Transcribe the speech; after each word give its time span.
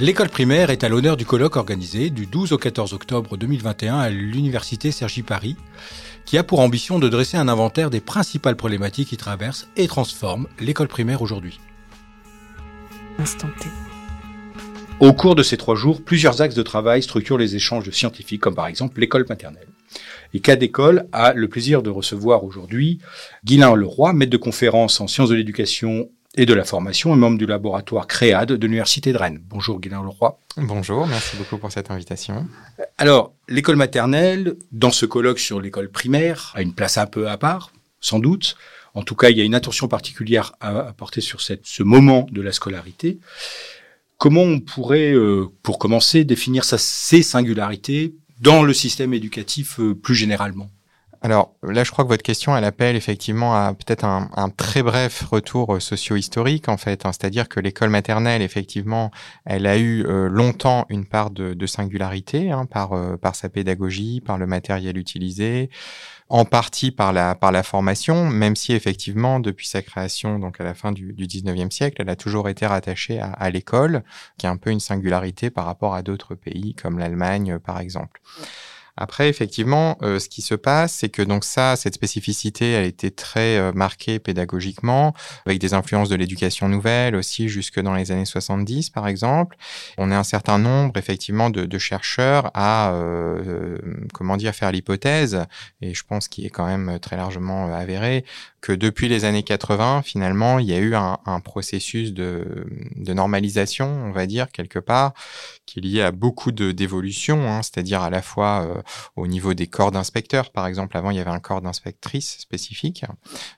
L'école 0.00 0.30
primaire 0.30 0.70
est 0.70 0.82
à 0.82 0.88
l'honneur 0.88 1.18
du 1.18 1.26
colloque 1.26 1.56
organisé 1.56 2.08
du 2.08 2.24
12 2.24 2.52
au 2.52 2.56
14 2.56 2.94
octobre 2.94 3.36
2021 3.36 3.98
à 3.98 4.08
l'Université 4.08 4.92
Sergi 4.92 5.22
Paris, 5.22 5.56
qui 6.24 6.38
a 6.38 6.42
pour 6.42 6.60
ambition 6.60 6.98
de 6.98 7.06
dresser 7.10 7.36
un 7.36 7.48
inventaire 7.48 7.90
des 7.90 8.00
principales 8.00 8.56
problématiques 8.56 9.08
qui 9.08 9.18
traversent 9.18 9.68
et 9.76 9.88
transforment 9.88 10.46
l'école 10.58 10.88
primaire 10.88 11.20
aujourd'hui. 11.20 11.60
Au 15.00 15.12
cours 15.12 15.34
de 15.34 15.42
ces 15.42 15.58
trois 15.58 15.76
jours, 15.76 16.02
plusieurs 16.02 16.40
axes 16.40 16.54
de 16.54 16.62
travail 16.62 17.02
structurent 17.02 17.36
les 17.36 17.54
échanges 17.54 17.84
de 17.84 17.90
scientifiques, 17.90 18.40
comme 18.40 18.54
par 18.54 18.68
exemple 18.68 18.98
l'école 19.00 19.26
maternelle. 19.28 19.68
Et 20.32 20.40
Cas 20.40 20.56
d'école 20.56 21.08
a 21.12 21.34
le 21.34 21.48
plaisir 21.48 21.82
de 21.82 21.90
recevoir 21.90 22.44
aujourd'hui 22.44 23.00
Guylain 23.44 23.74
Leroy, 23.74 24.14
maître 24.14 24.32
de 24.32 24.38
conférence 24.38 24.98
en 25.02 25.08
sciences 25.08 25.28
de 25.28 25.34
l'éducation 25.34 26.08
et 26.36 26.46
de 26.46 26.54
la 26.54 26.64
formation 26.64 27.12
et 27.14 27.16
membre 27.16 27.38
du 27.38 27.46
laboratoire 27.46 28.06
CREAD 28.06 28.52
de 28.52 28.66
l'Université 28.66 29.12
de 29.12 29.18
Rennes. 29.18 29.42
Bonjour 29.48 29.80
Guylain 29.80 30.02
Leroy. 30.02 30.38
Bonjour, 30.56 31.06
merci 31.06 31.36
beaucoup 31.36 31.58
pour 31.58 31.72
cette 31.72 31.90
invitation. 31.90 32.46
Alors, 32.98 33.34
l'école 33.48 33.76
maternelle, 33.76 34.56
dans 34.72 34.92
ce 34.92 35.06
colloque 35.06 35.40
sur 35.40 35.60
l'école 35.60 35.90
primaire, 35.90 36.52
a 36.54 36.62
une 36.62 36.74
place 36.74 36.98
un 36.98 37.06
peu 37.06 37.28
à 37.28 37.36
part, 37.36 37.72
sans 38.00 38.20
doute. 38.20 38.56
En 38.94 39.02
tout 39.02 39.14
cas, 39.14 39.30
il 39.30 39.38
y 39.38 39.40
a 39.40 39.44
une 39.44 39.54
attention 39.54 39.88
particulière 39.88 40.52
à 40.60 40.88
apporter 40.88 41.20
sur 41.20 41.40
cette, 41.40 41.66
ce 41.66 41.82
moment 41.82 42.26
de 42.30 42.42
la 42.42 42.52
scolarité. 42.52 43.18
Comment 44.18 44.42
on 44.42 44.60
pourrait, 44.60 45.12
euh, 45.12 45.46
pour 45.62 45.78
commencer, 45.78 46.24
définir 46.24 46.64
sa, 46.64 46.78
ces 46.78 47.22
singularités 47.22 48.14
dans 48.40 48.62
le 48.62 48.74
système 48.74 49.14
éducatif 49.14 49.80
euh, 49.80 49.94
plus 49.94 50.14
généralement? 50.14 50.70
Alors 51.22 51.54
là, 51.62 51.84
je 51.84 51.90
crois 51.90 52.04
que 52.04 52.08
votre 52.08 52.22
question, 52.22 52.56
elle 52.56 52.64
appelle 52.64 52.96
effectivement 52.96 53.54
à 53.54 53.74
peut-être 53.74 54.04
un, 54.04 54.48
très 54.56 54.82
bref 54.82 55.22
retour 55.22 55.74
euh, 55.74 55.80
socio-historique 55.80 56.68
en 56.68 56.78
fait. 56.78 57.04
Hein. 57.04 57.12
C'est-à-dire 57.12 57.48
que 57.48 57.60
l'école 57.60 57.90
maternelle, 57.90 58.40
effectivement, 58.40 59.10
elle 59.44 59.66
a 59.66 59.76
eu 59.76 60.02
euh, 60.06 60.28
longtemps 60.28 60.86
une 60.88 61.04
part 61.04 61.30
de, 61.30 61.66
singularité 61.66 62.50
hein, 62.50 62.64
par 62.64 62.94
euh, 62.94 63.18
par 63.18 63.34
sa 63.34 63.50
pédagogie, 63.50 64.22
par 64.22 64.38
le 64.38 64.46
matériel 64.46 64.96
utilisé, 64.96 65.68
en 66.30 66.46
partie 66.46 66.90
par 66.90 67.12
la 67.12 67.62
formation, 67.62 68.24
même 68.24 68.56
si 68.56 68.72
effectivement 68.72 69.40
depuis 69.40 69.66
sa 69.66 69.82
création, 69.82 70.38
donc 70.38 70.58
à 70.58 70.64
la 70.64 70.72
fin 70.74 70.90
du, 70.90 71.12
du 71.12 71.26
19e 71.26 71.70
siècle, 71.70 72.00
elle 72.00 72.08
a 72.08 72.16
toujours 72.16 72.48
été 72.48 72.66
rattachée 72.66 73.20
à, 73.20 73.30
à 73.32 73.50
l'école, 73.50 74.04
qui 74.38 74.46
est 74.46 74.48
un 74.48 74.56
peu 74.56 74.70
une 74.70 74.80
singularité 74.80 75.50
par 75.50 75.66
rapport 75.66 75.94
à 75.94 76.02
d'autres 76.02 76.34
pays 76.34 76.74
comme 76.74 76.98
l'Allemagne, 76.98 77.58
par 77.58 77.78
exemple. 77.78 78.22
Après, 78.96 79.28
effectivement, 79.28 79.96
euh, 80.02 80.18
ce 80.18 80.28
qui 80.28 80.42
se 80.42 80.54
passe, 80.54 80.92
c'est 80.92 81.08
que 81.08 81.22
donc 81.22 81.44
ça, 81.44 81.76
cette 81.76 81.94
spécificité, 81.94 82.72
elle 82.72 82.84
été 82.84 83.10
très 83.10 83.56
euh, 83.56 83.72
marquée 83.72 84.18
pédagogiquement, 84.18 85.14
avec 85.46 85.58
des 85.58 85.74
influences 85.74 86.08
de 86.08 86.16
l'éducation 86.16 86.68
nouvelle 86.68 87.14
aussi 87.16 87.48
jusque 87.48 87.80
dans 87.80 87.94
les 87.94 88.12
années 88.12 88.24
70, 88.24 88.90
par 88.90 89.08
exemple. 89.08 89.56
On 89.98 90.10
est 90.10 90.14
un 90.14 90.24
certain 90.24 90.58
nombre, 90.58 90.98
effectivement, 90.98 91.50
de, 91.50 91.64
de 91.64 91.78
chercheurs 91.78 92.50
à, 92.54 92.92
euh, 92.92 93.78
comment 94.12 94.36
dire, 94.36 94.54
faire 94.54 94.72
l'hypothèse, 94.72 95.44
et 95.80 95.94
je 95.94 96.04
pense 96.04 96.28
qu'il 96.28 96.46
est 96.46 96.50
quand 96.50 96.66
même 96.66 96.98
très 97.00 97.16
largement 97.16 97.72
avéré, 97.72 98.24
que 98.60 98.72
depuis 98.72 99.08
les 99.08 99.24
années 99.24 99.42
80, 99.42 100.02
finalement, 100.02 100.58
il 100.58 100.66
y 100.66 100.74
a 100.74 100.78
eu 100.78 100.94
un, 100.94 101.18
un 101.24 101.40
processus 101.40 102.12
de, 102.12 102.66
de, 102.96 103.12
normalisation, 103.12 103.86
on 103.86 104.12
va 104.12 104.26
dire, 104.26 104.50
quelque 104.50 104.78
part, 104.78 105.14
qui 105.66 105.78
est 105.78 105.82
lié 105.82 106.02
à 106.02 106.10
beaucoup 106.10 106.52
d'évolutions, 106.52 107.48
hein, 107.48 107.62
c'est-à-dire 107.62 108.02
à 108.02 108.10
la 108.10 108.22
fois 108.22 108.66
euh, 108.66 108.82
au 109.16 109.26
niveau 109.26 109.54
des 109.54 109.66
corps 109.66 109.92
d'inspecteurs, 109.92 110.50
par 110.50 110.66
exemple, 110.66 110.96
avant, 110.96 111.10
il 111.10 111.16
y 111.16 111.20
avait 111.20 111.30
un 111.30 111.38
corps 111.38 111.62
d'inspectrice 111.62 112.38
spécifique. 112.38 113.04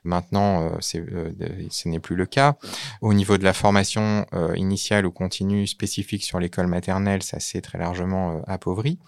Maintenant, 0.03 0.63
euh, 0.63 0.69
euh, 0.95 1.31
ce 1.69 1.87
n'est 1.87 1.99
plus 1.99 2.15
le 2.15 2.25
cas. 2.25 2.55
Au 3.01 3.13
niveau 3.13 3.37
de 3.37 3.43
la 3.43 3.53
formation 3.53 4.25
euh, 4.33 4.53
initiale 4.55 5.05
ou 5.05 5.11
continue 5.11 5.67
spécifique 5.67 6.23
sur 6.23 6.39
l'école 6.39 6.67
maternelle, 6.67 7.23
ça 7.23 7.39
s'est 7.39 7.61
très 7.61 7.77
largement 7.77 8.41
appauvri. 8.47 8.99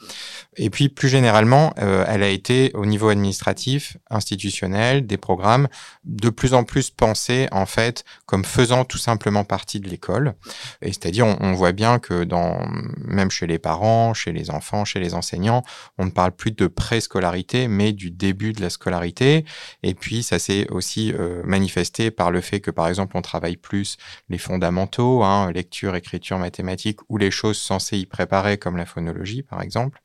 Et 0.57 0.69
puis, 0.69 0.89
plus 0.89 1.09
généralement, 1.09 1.73
elle 1.77 2.23
a 2.23 2.29
été 2.29 2.71
au 2.73 2.85
niveau 2.85 3.09
administratif, 3.09 3.97
institutionnel, 4.09 5.05
des 5.05 5.17
programmes 5.17 5.67
de 6.03 6.29
plus 6.29 6.53
en 6.53 6.63
plus 6.63 6.89
pensés 6.89 7.47
en 7.51 7.65
fait 7.65 8.03
comme 8.25 8.45
faisant 8.45 8.85
tout 8.85 8.97
simplement 8.97 9.43
partie 9.43 9.79
de 9.79 9.89
l'école. 9.89 10.35
Et 10.81 10.87
c'est-à-dire, 10.87 11.25
on, 11.25 11.37
on, 11.39 11.53
voit 11.53 11.71
bien 11.71 11.99
que 11.99 12.23
dans 12.23 12.65
même 12.97 13.31
chez 13.31 13.47
les 13.47 13.59
parents, 13.59 14.13
chez 14.13 14.31
les 14.31 14.49
enfants, 14.49 14.85
chez 14.85 14.99
les 14.99 15.13
enseignants, 15.13 15.63
on 15.97 16.05
ne 16.05 16.11
parle 16.11 16.31
plus 16.31 16.51
de 16.51 16.67
préscolarité, 16.67 17.67
mais 17.67 17.93
du 17.93 18.11
début 18.11 18.53
de 18.53 18.61
la 18.61 18.69
scolarité. 18.69 19.45
Et 19.83 19.93
puis, 19.93 20.23
ça 20.23 20.39
s'est 20.39 20.67
aussi 20.69 21.13
euh, 21.13 21.41
manifesté 21.43 22.11
par 22.11 22.31
le 22.31 22.41
fait 22.41 22.59
que, 22.59 22.71
par 22.71 22.87
exemple, 22.87 23.17
on 23.17 23.21
travaille 23.21 23.57
plus 23.57 23.97
les 24.29 24.37
fondamentaux, 24.37 25.23
hein, 25.23 25.51
lecture, 25.51 25.95
écriture, 25.95 26.37
mathématiques, 26.37 26.99
ou 27.09 27.17
les 27.17 27.31
choses 27.31 27.57
censées 27.57 27.97
y 27.97 28.05
préparer, 28.05 28.57
comme 28.57 28.77
la 28.77 28.85
phonologie, 28.85 29.43
par 29.43 29.61
exemple, 29.61 30.01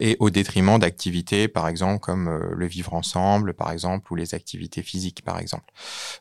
et 0.00 0.16
au 0.20 0.30
détriment 0.30 0.78
d'activités, 0.78 1.48
par 1.48 1.68
exemple, 1.68 2.00
comme 2.00 2.28
euh, 2.28 2.54
le 2.54 2.66
vivre 2.66 2.94
ensemble, 2.94 3.54
par 3.54 3.70
exemple, 3.72 4.12
ou 4.12 4.16
les 4.16 4.34
activités 4.34 4.82
physiques, 4.82 5.17
par 5.22 5.38
exemple. 5.38 5.72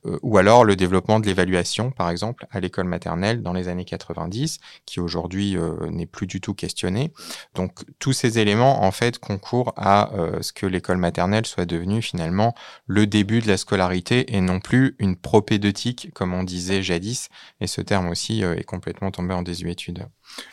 Euh, 0.05 0.19
ou 0.21 0.37
alors 0.37 0.63
le 0.63 0.75
développement 0.75 1.19
de 1.19 1.25
l'évaluation, 1.25 1.91
par 1.91 2.09
exemple, 2.09 2.47
à 2.51 2.59
l'école 2.59 2.87
maternelle 2.87 3.41
dans 3.41 3.53
les 3.53 3.67
années 3.67 3.85
90, 3.85 4.59
qui 4.85 4.99
aujourd'hui 4.99 5.57
euh, 5.57 5.89
n'est 5.89 6.05
plus 6.05 6.27
du 6.27 6.41
tout 6.41 6.53
questionné. 6.53 7.11
Donc, 7.55 7.73
tous 7.99 8.13
ces 8.13 8.39
éléments, 8.39 8.83
en 8.83 8.91
fait, 8.91 9.19
concourt 9.19 9.73
à 9.77 10.13
euh, 10.13 10.41
ce 10.41 10.53
que 10.53 10.65
l'école 10.65 10.97
maternelle 10.97 11.45
soit 11.45 11.65
devenue 11.65 12.01
finalement 12.01 12.55
le 12.85 13.07
début 13.07 13.41
de 13.41 13.47
la 13.47 13.57
scolarité 13.57 14.35
et 14.35 14.41
non 14.41 14.59
plus 14.59 14.95
une 14.99 15.15
propédeutique, 15.15 16.11
comme 16.13 16.33
on 16.33 16.43
disait 16.43 16.83
jadis. 16.83 17.29
Et 17.61 17.67
ce 17.67 17.81
terme 17.81 18.09
aussi 18.09 18.41
est 18.41 18.63
complètement 18.63 19.11
tombé 19.11 19.33
en 19.33 19.41
désuétude. 19.41 20.07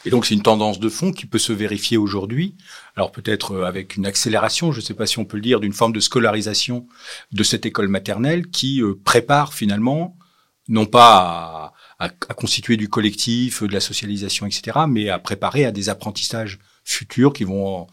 Et 0.05 0.11
donc 0.11 0.27
c'est 0.27 0.35
une 0.35 0.43
tendance 0.43 0.81
de 0.81 0.89
fond 0.89 1.12
qui 1.12 1.27
peut 1.27 1.39
se 1.39 1.53
vérifier 1.53 1.97
aujourd'hui. 1.97 2.57
Alors 2.97 3.12
peut-être 3.12 3.53
euh, 3.53 3.65
avec 3.65 3.97
une 3.97 4.07
accélération, 4.07 4.73
je 4.73 4.81
ne 4.81 4.85
sais 4.85 4.95
pas 4.95 5.07
si 5.07 5.19
on 5.19 5.25
peut 5.25 5.37
le 5.37 5.43
dire, 5.43 5.61
d'une 5.61 5.73
forme 5.73 5.93
de 5.93 6.01
scolarisation 6.01 6.87
de 7.33 7.43
cette 7.43 7.67
école 7.67 7.89
maternelle 7.89 8.49
qui 8.49 8.83
prépare 9.05 9.55
finalement 9.55 10.17
non 10.69 10.87
pas 10.87 11.73
à, 11.99 12.07
à, 12.07 12.07
à, 12.07 12.35
constituer 12.35 12.77
du 12.77 12.89
collectif, 12.89 13.62
de 13.62 13.73
la 13.73 13.81
socialisation, 13.81 14.47
etc., 14.47 14.79
mais 14.89 15.11
à 15.11 15.19
préparer 15.19 15.67
à 15.67 15.73
des 15.73 15.91
apprentissages 15.91 16.59
futurs 16.85 17.33
qui 17.33 17.45
vont 17.45 17.87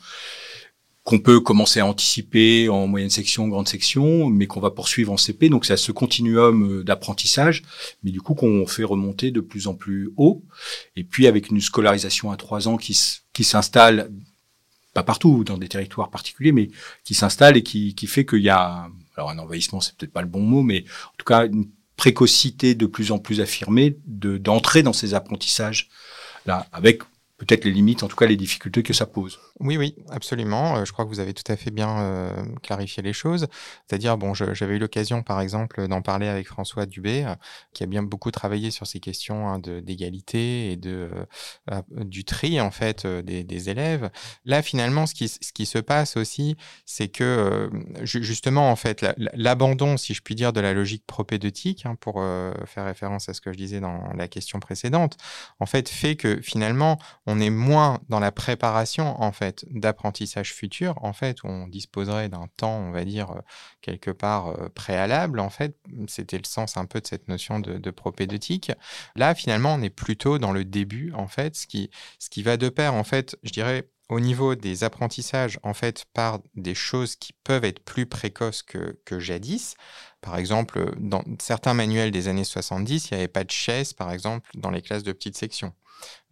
qu'on 1.03 1.19
peut 1.19 1.39
commencer 1.39 1.79
à 1.79 1.85
anticiper 1.85 2.69
en 2.69 2.85
moyenne 2.85 3.09
section, 3.09 3.47
grande 3.47 3.67
section, 3.67 4.27
mais 4.27 4.45
qu'on 4.45 4.59
va 4.59 4.69
poursuivre 4.69 5.11
en 5.11 5.17
CP. 5.17 5.49
Donc 5.49 5.65
c'est 5.65 5.73
à 5.73 5.77
ce 5.77 5.91
continuum 5.91 6.63
euh, 6.63 6.83
d'apprentissage, 6.83 7.63
mais 8.03 8.11
du 8.11 8.21
coup 8.21 8.35
qu'on 8.35 8.67
fait 8.67 8.83
remonter 8.83 9.31
de 9.31 9.41
plus 9.41 9.67
en 9.67 9.73
plus 9.73 10.11
haut. 10.17 10.43
Et 10.95 11.03
puis 11.03 11.25
avec 11.25 11.49
une 11.49 11.59
scolarisation 11.59 12.31
à 12.31 12.37
trois 12.37 12.67
ans 12.67 12.77
qui, 12.77 12.97
qui 13.33 13.43
s'installe, 13.43 14.11
pas 14.93 15.03
partout, 15.03 15.43
dans 15.43 15.57
des 15.57 15.69
territoires 15.69 16.11
particuliers, 16.11 16.51
mais 16.51 16.69
qui 17.03 17.15
s'installe 17.15 17.57
et 17.57 17.63
qui, 17.63 17.95
qui 17.95 18.05
fait 18.05 18.25
qu'il 18.25 18.43
y 18.43 18.49
a, 18.49 18.87
alors 19.15 19.31
un 19.31 19.39
envahissement, 19.39 19.81
c'est 19.81 19.95
peut-être 19.95 20.13
pas 20.13 20.21
le 20.21 20.27
bon 20.27 20.41
mot, 20.41 20.61
mais 20.61 20.85
en 21.07 21.17
tout 21.17 21.25
cas 21.25 21.47
une 21.47 21.67
précocité 21.95 22.75
de 22.75 22.85
plus 22.85 23.11
en 23.11 23.19
plus 23.19 23.41
affirmée 23.41 23.97
de 24.07 24.37
d'entrer 24.37 24.81
dans 24.81 24.93
ces 24.93 25.13
apprentissages 25.13 25.89
là, 26.47 26.65
avec 26.71 27.03
peut-être 27.41 27.65
les 27.65 27.71
limites, 27.71 28.03
en 28.03 28.07
tout 28.07 28.15
cas 28.15 28.27
les 28.27 28.37
difficultés 28.37 28.83
que 28.83 28.93
ça 28.93 29.07
pose. 29.07 29.39
Oui, 29.59 29.75
oui, 29.75 29.95
absolument. 30.09 30.77
Euh, 30.77 30.85
je 30.85 30.91
crois 30.91 31.05
que 31.05 31.09
vous 31.09 31.19
avez 31.19 31.33
tout 31.33 31.49
à 31.51 31.57
fait 31.57 31.71
bien 31.71 31.99
euh, 31.99 32.43
clarifié 32.61 33.01
les 33.01 33.13
choses. 33.13 33.47
C'est-à-dire, 33.87 34.15
bon, 34.15 34.35
j'avais 34.35 34.75
eu 34.75 34.79
l'occasion, 34.79 35.23
par 35.23 35.41
exemple, 35.41 35.87
d'en 35.87 36.03
parler 36.03 36.27
avec 36.27 36.47
François 36.47 36.85
Dubé, 36.85 37.25
euh, 37.25 37.33
qui 37.73 37.81
a 37.81 37.87
bien 37.87 38.03
beaucoup 38.03 38.29
travaillé 38.29 38.69
sur 38.69 38.85
ces 38.85 38.99
questions 38.99 39.49
hein, 39.49 39.57
d'égalité 39.57 40.71
et 40.71 40.77
de 40.77 41.09
du 41.91 42.23
tri 42.25 42.59
en 42.61 42.71
fait 42.71 43.07
des, 43.07 43.69
élèves. 43.69 44.09
Là, 44.45 44.61
finalement, 44.61 45.05
ce 45.05 45.13
qui, 45.13 45.27
ce 45.27 45.51
qui 45.53 45.65
se 45.65 45.79
passe 45.79 46.17
aussi, 46.17 46.55
c'est 46.85 47.07
que 47.07 47.69
justement, 48.03 48.71
en 48.71 48.75
fait, 48.75 49.05
l'abandon, 49.33 49.97
si 49.97 50.13
je 50.13 50.21
puis 50.21 50.35
dire, 50.35 50.53
de 50.53 50.59
la 50.59 50.73
logique 50.73 51.05
propédeutique, 51.05 51.85
hein, 51.85 51.95
pour 51.99 52.15
faire 52.65 52.85
référence 52.85 53.29
à 53.29 53.33
ce 53.33 53.41
que 53.41 53.51
je 53.51 53.57
disais 53.57 53.79
dans 53.79 54.11
la 54.15 54.27
question 54.27 54.59
précédente, 54.59 55.17
en 55.59 55.65
fait, 55.65 55.89
fait 55.89 56.15
que 56.15 56.41
finalement, 56.41 56.99
est 57.39 57.49
moins 57.49 57.99
dans 58.09 58.19
la 58.19 58.31
préparation 58.31 59.21
en 59.21 59.31
fait 59.31 59.65
d'apprentissage 59.69 60.53
futur, 60.53 60.95
en 61.03 61.13
fait, 61.13 61.43
où 61.43 61.47
on 61.47 61.67
disposerait 61.67 62.29
d'un 62.29 62.47
temps, 62.57 62.77
on 62.77 62.91
va 62.91 63.05
dire, 63.05 63.31
euh, 63.31 63.41
quelque 63.81 64.11
part 64.11 64.47
euh, 64.47 64.69
préalable, 64.69 65.39
en 65.39 65.49
fait, 65.49 65.77
c'était 66.07 66.37
le 66.37 66.45
sens 66.45 66.77
un 66.77 66.85
peu 66.85 67.01
de 67.01 67.07
cette 67.07 67.27
notion 67.27 67.59
de, 67.59 67.77
de 67.77 67.91
propédeutique. 67.91 68.71
Là, 69.15 69.35
finalement, 69.35 69.75
on 69.75 69.81
est 69.81 69.89
plutôt 69.89 70.37
dans 70.37 70.51
le 70.51 70.65
début, 70.65 71.13
en 71.13 71.27
fait, 71.27 71.55
ce 71.55 71.67
qui, 71.67 71.89
ce 72.19 72.29
qui 72.29 72.43
va 72.43 72.57
de 72.57 72.69
pair, 72.69 72.93
en 72.93 73.03
fait, 73.03 73.37
je 73.43 73.51
dirais, 73.51 73.89
au 74.11 74.19
niveau 74.19 74.55
des 74.55 74.83
apprentissages, 74.83 75.57
en 75.63 75.73
fait, 75.73 76.03
par 76.13 76.39
des 76.53 76.75
choses 76.75 77.15
qui 77.15 77.31
peuvent 77.31 77.63
être 77.63 77.79
plus 77.79 78.05
précoces 78.05 78.61
que, 78.61 78.99
que 79.05 79.21
jadis. 79.21 79.75
Par 80.19 80.37
exemple, 80.37 80.91
dans 80.99 81.23
certains 81.39 81.73
manuels 81.73 82.11
des 82.11 82.27
années 82.27 82.43
70, 82.43 83.09
il 83.09 83.13
n'y 83.13 83.19
avait 83.19 83.29
pas 83.29 83.45
de 83.45 83.51
chaise, 83.51 83.93
par 83.93 84.11
exemple, 84.11 84.49
dans 84.53 84.69
les 84.69 84.81
classes 84.81 85.03
de 85.03 85.13
petite 85.13 85.37
section. 85.37 85.73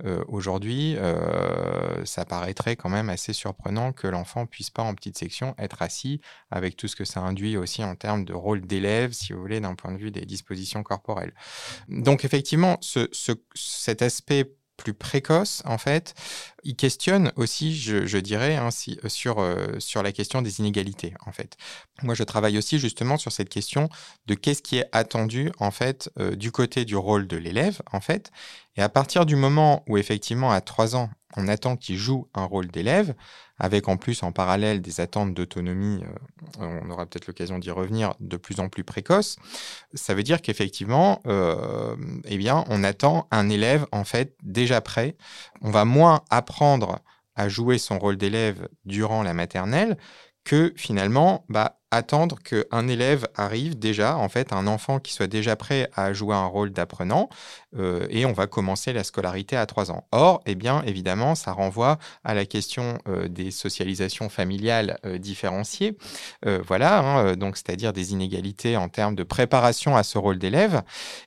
Euh, 0.03 0.25
Aujourd'hui, 0.27 0.97
euh, 0.97 2.03
ça 2.03 2.25
paraîtrait 2.25 2.75
quand 2.75 2.89
même 2.89 3.09
assez 3.09 3.31
surprenant 3.31 3.93
que 3.93 4.07
l'enfant 4.07 4.45
puisse 4.45 4.71
pas 4.71 4.83
en 4.83 4.93
petite 4.93 5.17
section 5.17 5.55
être 5.57 5.81
assis 5.81 6.19
avec 6.51 6.75
tout 6.75 6.89
ce 6.89 6.97
que 6.97 7.05
ça 7.05 7.21
induit 7.21 7.55
aussi 7.55 7.81
en 7.85 7.95
termes 7.95 8.25
de 8.25 8.33
rôle 8.33 8.59
d'élève, 8.59 9.13
si 9.13 9.31
vous 9.31 9.39
voulez, 9.39 9.61
d'un 9.61 9.75
point 9.75 9.93
de 9.93 9.97
vue 9.97 10.11
des 10.11 10.25
dispositions 10.25 10.83
corporelles. 10.83 11.33
Donc 11.87 12.25
effectivement, 12.25 12.77
ce, 12.81 13.07
cet 13.55 14.01
aspect 14.01 14.51
plus 14.79 14.93
précoce, 14.93 15.61
en 15.65 15.77
fait, 15.77 16.15
il 16.63 16.75
questionne 16.75 17.31
aussi, 17.35 17.75
je, 17.77 18.17
dirais, 18.17 18.55
hein, 18.55 18.69
sur, 18.71 19.45
sur 19.77 20.03
la 20.03 20.11
question 20.11 20.41
des 20.41 20.59
inégalités, 20.59 21.13
en 21.25 21.31
fait. 21.31 21.55
Moi, 22.01 22.15
je 22.15 22.23
travaille 22.23 22.57
aussi 22.57 22.79
justement 22.79 23.17
sur 23.17 23.31
cette 23.31 23.49
question 23.49 23.89
de 24.25 24.33
qu'est-ce 24.33 24.61
qui 24.61 24.77
est 24.77 24.89
attendu, 24.91 25.51
en 25.59 25.71
fait, 25.71 26.09
du 26.35 26.51
côté 26.51 26.85
du 26.85 26.95
rôle 26.95 27.27
de 27.27 27.37
l'élève, 27.37 27.81
en 27.91 28.01
fait. 28.01 28.31
Et 28.75 28.81
à 28.81 28.89
partir 28.89 29.25
du 29.25 29.35
moment 29.35 29.83
où, 29.87 29.97
effectivement, 29.97 30.51
à 30.51 30.61
trois 30.61 30.95
ans, 30.95 31.09
on 31.35 31.47
attend 31.47 31.75
qu'il 31.75 31.97
joue 31.97 32.27
un 32.33 32.45
rôle 32.45 32.67
d'élève, 32.67 33.13
avec 33.59 33.87
en 33.87 33.97
plus 33.97 34.23
en 34.23 34.31
parallèle 34.31 34.81
des 34.81 35.01
attentes 35.01 35.33
d'autonomie, 35.33 36.03
euh, 36.59 36.81
on 36.83 36.89
aura 36.89 37.05
peut-être 37.05 37.27
l'occasion 37.27 37.59
d'y 37.59 37.71
revenir, 37.71 38.13
de 38.19 38.37
plus 38.37 38.59
en 38.59 38.69
plus 38.69 38.83
précoces, 38.83 39.37
ça 39.93 40.13
veut 40.13 40.23
dire 40.23 40.41
qu'effectivement, 40.41 41.21
euh, 41.27 41.95
eh 42.25 42.37
bien, 42.37 42.63
on 42.69 42.83
attend 42.83 43.27
un 43.31 43.49
élève 43.49 43.85
en 43.91 44.03
fait 44.03 44.35
déjà 44.43 44.81
prêt. 44.81 45.15
On 45.61 45.71
va 45.71 45.85
moins 45.85 46.21
apprendre 46.29 46.99
à 47.35 47.47
jouer 47.47 47.77
son 47.77 47.99
rôle 47.99 48.17
d'élève 48.17 48.67
durant 48.85 49.23
la 49.23 49.33
maternelle 49.33 49.97
que 50.49 50.73
finalement, 50.75 51.45
bah, 51.47 51.77
attendre 51.91 52.39
qu'un 52.39 52.87
élève 52.87 53.27
arrive 53.35 53.77
déjà, 53.77 54.17
en 54.17 54.29
fait, 54.29 54.51
un 54.51 54.65
enfant 54.65 54.99
qui 54.99 55.13
soit 55.13 55.27
déjà 55.27 55.55
prêt 55.55 55.91
à 55.95 56.11
jouer 56.11 56.33
un 56.33 56.47
rôle 56.47 56.71
d'apprenant, 56.71 57.29
euh, 57.77 58.07
et 58.09 58.25
on 58.25 58.33
va 58.33 58.47
commencer 58.47 58.91
la 58.91 59.03
scolarité 59.03 59.55
à 59.55 59.67
3 59.67 59.91
ans. 59.91 60.07
Or, 60.11 60.41
eh 60.47 60.55
bien, 60.55 60.81
évidemment, 60.87 61.35
ça 61.35 61.51
renvoie 61.51 61.99
à 62.23 62.33
la 62.33 62.47
question 62.47 62.97
euh, 63.07 63.27
des 63.27 63.51
socialisations 63.51 64.27
familiales 64.27 64.97
euh, 65.05 65.19
différenciées, 65.19 65.97
voilà, 66.65 66.99
hein, 66.99 67.35
donc 67.35 67.55
c'est-à-dire 67.57 67.93
des 67.93 68.11
inégalités 68.13 68.75
en 68.75 68.89
termes 68.89 69.13
de 69.13 69.23
préparation 69.23 69.95
à 69.95 70.01
ce 70.01 70.17
rôle 70.17 70.39
d'élève. 70.39 70.81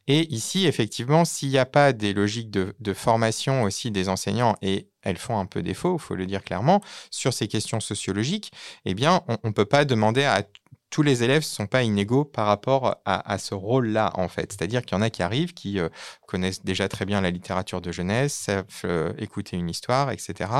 Et 0.09 0.33
ici, 0.35 0.67
effectivement, 0.67 1.25
s'il 1.25 1.51
n'y 1.51 1.59
a 1.59 1.67
pas 1.67 1.93
des 1.93 2.13
logiques 2.13 2.51
de, 2.51 2.75
de 2.81 2.93
formation 2.93 3.63
aussi 3.63 3.93
des 3.93 4.09
enseignants 4.09 4.57
et 4.63 4.89
elles 5.03 5.19
font 5.19 5.39
un 5.39 5.47
peu 5.47 5.63
défaut, 5.63 5.97
il 5.99 6.03
faut 6.03 6.15
le 6.15 6.27
dire 6.27 6.43
clairement, 6.43 6.81
sur 7.11 7.33
ces 7.33 7.49
questions 7.49 7.81
sociologiques, 7.81 8.53
eh 8.85 8.95
bien, 8.95 9.23
on 9.29 9.49
ne 9.49 9.53
peut 9.53 9.65
pas 9.65 9.85
demander 9.85 10.25
à 10.25 10.43
tous 10.93 11.03
les 11.03 11.25
élèves 11.25 11.41
ne 11.41 11.47
sont 11.47 11.67
pas 11.67 11.83
inégaux 11.83 12.27
par 12.27 12.47
rapport 12.47 13.01
à, 13.07 13.39
ce 13.39 13.55
rôle-là, 13.55 14.13
en 14.15 14.29
fait. 14.29 14.53
C'est-à-dire 14.53 14.83
qu'il 14.83 14.97
y 14.97 15.01
en 15.01 15.03
a 15.03 15.09
qui 15.09 15.23
arrivent, 15.23 15.55
qui 15.55 15.81
euh, 15.81 15.89
connaissent 16.27 16.63
déjà 16.63 16.87
très 16.87 17.07
bien 17.07 17.23
la 17.23 17.31
littérature 17.31 17.81
de 17.81 17.91
jeunesse, 17.91 18.35
savent 18.35 18.67
euh, 18.85 19.13
écouter 19.17 19.57
une 19.57 19.71
histoire, 19.71 20.11
etc. 20.11 20.51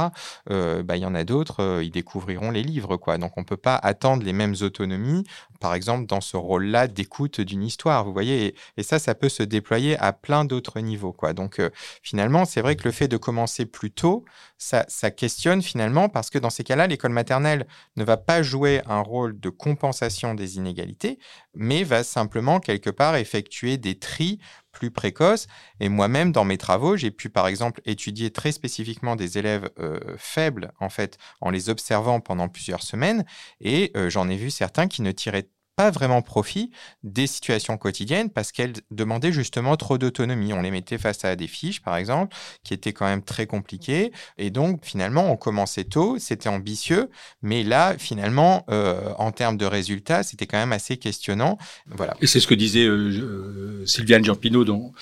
Euh, 0.51 0.83
bah, 0.83 0.97
il 0.97 1.03
y 1.03 1.07
en 1.07 1.15
a 1.15 1.25
d'autres, 1.25 1.83
ils 1.83 1.91
découvriront 1.91 2.51
les 2.51 2.63
livres, 2.63 2.97
quoi. 2.97 3.19
Donc, 3.19 3.37
on 3.37 3.43
ne 3.43 3.47
peut 3.47 3.59
pas 3.59 3.77
attendre 3.77 4.25
les 4.25 4.33
mêmes 4.33 4.55
autonomies, 4.63 5.25
par 5.61 5.75
exemple, 5.75 6.07
dans 6.07 6.23
ce 6.23 6.39
rôle-là 6.39 6.89
d'écoute 6.89 7.43
d'une 7.43 7.63
histoire, 7.63 8.03
vous 8.07 8.15
voyez. 8.15 8.55
Et, 8.79 8.83
ça, 8.83 8.99
ça 8.99 9.15
peut 9.15 9.29
se 9.29 9.43
déployer 9.43 9.99
à 9.99 10.15
plein 10.15 10.47
d'autres 10.47 10.81
niveaux, 10.81 11.13
quoi. 11.13 11.35
Donc, 11.35 11.61
finalement, 12.03 12.47
c'est 12.47 12.63
vrai 12.63 12.75
que 12.75 12.85
le 12.85 12.91
fait 12.93 13.07
de 13.07 13.19
commencer 13.19 13.67
plus 13.67 13.91
tôt, 13.91 14.25
ça, 14.57 14.87
ça 14.89 15.11
questionne 15.11 15.61
finalement, 15.61 16.09
parce 16.09 16.31
que 16.31 16.39
dans 16.39 16.51
ces 16.51 16.65
cas-là, 16.65 16.87
l'école 16.87 17.13
maternelle 17.13 17.67
ne 17.97 18.05
va 18.05 18.17
pas 18.17 18.43
jouer 18.43 18.81
un 18.87 19.01
rôle 19.01 19.39
de 19.39 19.51
compensation 19.51 20.22
des 20.35 20.57
inégalités, 20.57 21.19
mais 21.55 21.85
va 21.85 22.05
simplement 22.05 22.61
quelque 22.61 22.91
part 22.91 23.17
effectuer 23.17 23.77
des 23.77 23.99
tris 23.99 24.39
plus 24.73 24.91
précoces. 24.91 25.47
Et 25.81 25.89
moi-même, 25.89 26.33
dans 26.33 26.45
mes 26.45 26.59
travaux, 26.59 26.97
j'ai 26.97 27.11
pu 27.11 27.29
par 27.29 27.47
exemple 27.47 27.81
étudier 27.85 28.31
très 28.31 28.53
spécifiquement 28.53 29.17
des 29.17 29.39
élèves 29.39 29.71
euh, 29.79 30.01
faibles, 30.17 30.73
en 30.81 30.89
fait, 30.89 31.19
en 31.41 31.51
les 31.51 31.69
observant 31.69 32.21
pendant 32.21 32.49
plusieurs 32.49 32.83
semaines, 32.83 33.25
et 33.61 33.93
euh, 33.97 34.11
j'en 34.11 34.29
ai 34.29 34.37
vu 34.37 34.51
certains 34.51 34.89
qui 34.89 35.03
ne 35.03 35.13
tiraient 35.13 35.49
pas 35.77 35.91
vraiment 35.91 36.23
profit 36.23 36.71
des 37.03 37.27
situations 37.27 37.79
quotidiennes 37.79 38.31
parce 38.31 38.53
qu'elles 38.53 38.75
demandaient 38.91 39.33
justement 39.33 39.77
trop 39.77 39.99
d'autonomie. 39.99 40.53
On 40.53 40.61
les 40.61 40.71
mettait 40.71 40.99
face 40.99 41.25
à 41.25 41.35
des 41.37 41.47
fiches, 41.47 41.81
par 41.81 41.97
exemple, 41.97 42.37
qui 42.63 42.75
étaient 42.75 42.93
quand 42.93 43.07
même 43.07 43.23
très 43.23 43.47
compliquées. 43.47 44.13
Et 44.39 44.51
donc, 44.51 44.85
finalement, 44.85 45.33
on 45.33 45.37
commençait 45.37 45.85
tôt, 45.85 46.19
c'était 46.19 46.49
ambitieux, 46.49 47.09
mais 47.41 47.63
là, 47.63 47.97
finalement, 47.99 48.65
euh, 48.71 49.13
en 49.19 49.33
termes 49.33 49.57
de 49.57 49.67
résultats, 49.67 50.23
c'était 50.23 50.47
quand 50.47 50.59
même 50.59 50.73
assez 50.73 50.97
questionnant. 50.99 51.59
Voilà. 51.87 52.17
Et 52.21 52.27
c'est 52.27 52.41
ce 52.41 52.47
que 52.47 52.55
disait 52.55 52.85
euh, 52.85 53.11
euh, 53.11 53.87
Sylviane 53.87 54.25
Giampino 54.25 54.65
dans, 54.65 54.93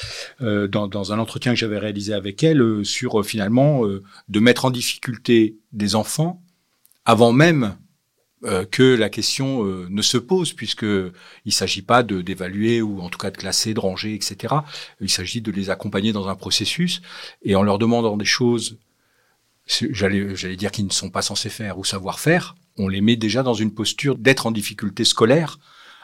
dans, 0.40 0.88
dans, 0.88 1.12
un 1.12 1.18
entretien 1.18 1.52
que 1.52 1.58
j'avais 1.58 1.78
réalisé 1.78 2.14
avec 2.14 2.42
elle 2.42 2.84
sur 2.84 3.24
finalement 3.24 3.82
de 3.84 4.40
mettre 4.40 4.64
en 4.64 4.70
difficulté 4.70 5.56
des 5.72 5.94
enfants 5.94 6.42
avant 7.04 7.32
même 7.32 7.76
euh, 8.44 8.64
que 8.64 8.94
la 8.94 9.10
question 9.10 9.66
euh, 9.66 9.86
ne 9.90 10.02
se 10.02 10.16
pose, 10.16 10.54
puisque 10.54 10.86
il 11.44 11.52
s'agit 11.52 11.82
pas 11.82 12.02
de 12.02 12.22
d'évaluer 12.22 12.80
ou 12.80 13.00
en 13.00 13.10
tout 13.10 13.18
cas 13.18 13.30
de 13.30 13.36
classer, 13.36 13.74
de 13.74 13.80
ranger, 13.80 14.14
etc. 14.14 14.54
Il 15.00 15.10
s'agit 15.10 15.42
de 15.42 15.50
les 15.50 15.68
accompagner 15.68 16.12
dans 16.12 16.28
un 16.28 16.34
processus 16.34 17.02
et 17.42 17.54
en 17.54 17.62
leur 17.62 17.78
demandant 17.78 18.16
des 18.16 18.24
choses, 18.24 18.78
j'allais 19.66 20.34
j'allais 20.36 20.56
dire 20.56 20.70
qu'ils 20.70 20.86
ne 20.86 20.92
sont 20.92 21.10
pas 21.10 21.22
censés 21.22 21.50
faire 21.50 21.78
ou 21.78 21.84
savoir 21.84 22.18
faire, 22.18 22.54
on 22.78 22.88
les 22.88 23.02
met 23.02 23.16
déjà 23.16 23.42
dans 23.42 23.54
une 23.54 23.74
posture 23.74 24.16
d'être 24.16 24.46
en 24.46 24.52
difficulté 24.52 25.04
scolaire, 25.04 25.58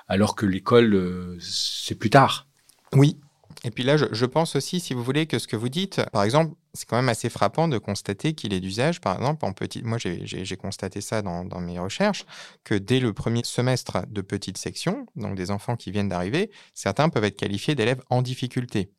alors 0.07 0.37
que 0.37 0.45
l'école 0.45 0.95
euh, 0.95 1.39
c'est 1.41 1.95
plus 1.95 2.11
tard. 2.11 2.47
Oui, 2.93 3.19
et 3.65 3.71
puis 3.71 3.83
là, 3.83 3.97
je, 3.97 4.27
pense 4.27 4.57
aussi, 4.57 4.79
si 4.79 4.95
vous 4.95 5.03
voulez, 5.03 5.27
que 5.27 5.39
ce 5.39 5.49
que 5.49 5.57
vous 5.57 5.69
dites, 5.69 6.01
par 6.13 6.23
exemple, 6.23 6.55
c'est 6.77 6.87
quand 6.87 6.97
même 6.97 7.09
assez 7.09 7.29
frappant 7.29 7.69
de 7.69 7.79
constater 7.79 8.35
qu'il 8.35 8.53
est 8.53 8.61
d'usage, 8.61 9.01
par 9.01 9.17
exemple, 9.17 9.45
en 9.45 9.53
petite. 9.53 9.85
Moi, 9.85 9.99
j'ai 9.99 10.57
constaté 10.57 11.01
ça 11.01 11.23
dans, 11.23 11.45
dans, 11.45 11.61
mes 11.61 11.79
recherches, 11.79 12.25
que 12.65 12.75
dès 12.75 13.01
le 13.01 13.13
premier 13.13 13.43
semestre 13.45 14.07
de 14.09 14.21
petite 14.21 14.59
section, 14.59 15.07
donc 15.17 15.35
des 15.37 15.51
enfants 15.51 15.77
qui 15.77 15.91
viennent 15.91 16.09
d'arriver, 16.09 16.51
certains 16.75 17.09
peuvent 17.09 17.25
être 17.25 17.37
qualifiés 17.37 17.75
d'élèves 17.75 18.03
en 18.11 18.23
difficulté. 18.23 18.91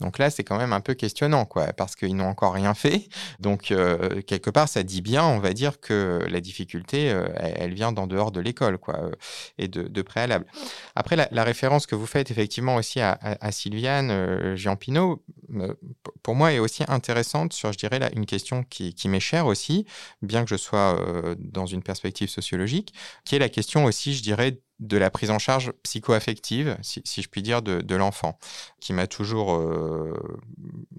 Donc 0.00 0.18
là, 0.18 0.30
c'est 0.30 0.44
quand 0.44 0.58
même 0.58 0.72
un 0.72 0.80
peu 0.80 0.94
questionnant, 0.94 1.46
quoi, 1.46 1.72
parce 1.72 1.96
qu'ils 1.96 2.14
n'ont 2.16 2.28
encore 2.28 2.52
rien 2.52 2.74
fait. 2.74 3.08
Donc, 3.40 3.70
euh, 3.70 4.20
quelque 4.22 4.50
part, 4.50 4.68
ça 4.68 4.82
dit 4.82 5.00
bien, 5.00 5.24
on 5.24 5.38
va 5.38 5.54
dire, 5.54 5.80
que 5.80 6.20
la 6.28 6.40
difficulté, 6.40 7.10
euh, 7.10 7.26
elle, 7.36 7.72
vient 7.72 7.92
d'en 7.92 8.06
dehors 8.06 8.30
de 8.30 8.40
l'école, 8.40 8.78
quoi, 8.78 9.00
euh, 9.00 9.10
et 9.58 9.68
de, 9.68 10.02
préalable. 10.02 10.46
Après, 10.94 11.16
la, 11.16 11.44
référence 11.44 11.86
que 11.86 11.94
vous 11.94 12.06
faites 12.06 12.30
effectivement 12.30 12.76
aussi 12.76 13.00
à, 13.00 13.18
Sylviane 13.50 14.54
Jean 14.56 14.76
Pinot, 14.76 15.24
pour 16.22 16.34
moi, 16.34 16.52
est 16.52 16.58
aussi 16.58 16.84
intéressante 16.88 17.52
sur, 17.52 17.72
je 17.72 17.78
dirais, 17.78 17.98
là, 17.98 18.10
une 18.14 18.26
question 18.26 18.62
qui 18.64 19.08
m'est 19.08 19.20
chère 19.20 19.46
aussi, 19.46 19.86
bien 20.22 20.44
que 20.44 20.50
je 20.50 20.56
sois 20.56 21.00
dans 21.38 21.66
une 21.66 21.82
perspective 21.82 22.28
sociologique, 22.28 22.92
qui 23.24 23.36
est 23.36 23.38
la 23.38 23.48
question 23.48 23.84
aussi, 23.84 24.14
je 24.14 24.22
dirais, 24.22 24.60
de 24.78 24.96
la 24.96 25.10
prise 25.10 25.30
en 25.30 25.38
charge 25.38 25.72
psychoaffective, 25.82 26.76
si, 26.82 27.00
si 27.04 27.22
je 27.22 27.28
puis 27.28 27.42
dire, 27.42 27.62
de, 27.62 27.94
l'enfant, 27.96 28.38
qui 28.80 28.92
m'a 28.92 29.06
toujours 29.06 29.54
euh, 29.54 30.12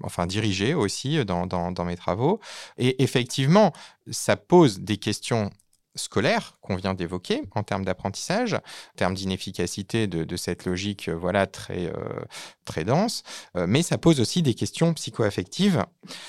enfin, 0.03 0.25
dirigé 0.25 0.73
aussi 0.73 1.23
dans, 1.25 1.85
mes 1.85 1.95
travaux. 1.95 2.39
Et 2.77 3.03
effectivement, 3.03 3.73
ça 4.09 4.35
pose 4.35 4.79
des 4.79 4.97
questions 4.97 5.51
scolaire 5.95 6.59
qu'on 6.61 6.75
vient 6.75 6.93
d'évoquer 6.93 7.41
en 7.55 7.63
termes 7.63 7.83
d'apprentissage, 7.83 8.53
en 8.53 8.97
termes 8.97 9.15
d'inefficacité 9.15 10.05
de, 10.05 10.37
cette 10.37 10.65
logique 10.65 11.09
euh, 11.09 11.15
voilà 11.15 11.47
très 11.47 11.87
euh, 11.87 12.83
dense, 12.85 13.23
mais 13.55 13.81
ça 13.81 13.97
pose 13.97 14.19
aussi 14.19 14.43
des 14.43 14.53
questions 14.53 14.93
psychoaffectives, 14.93 15.83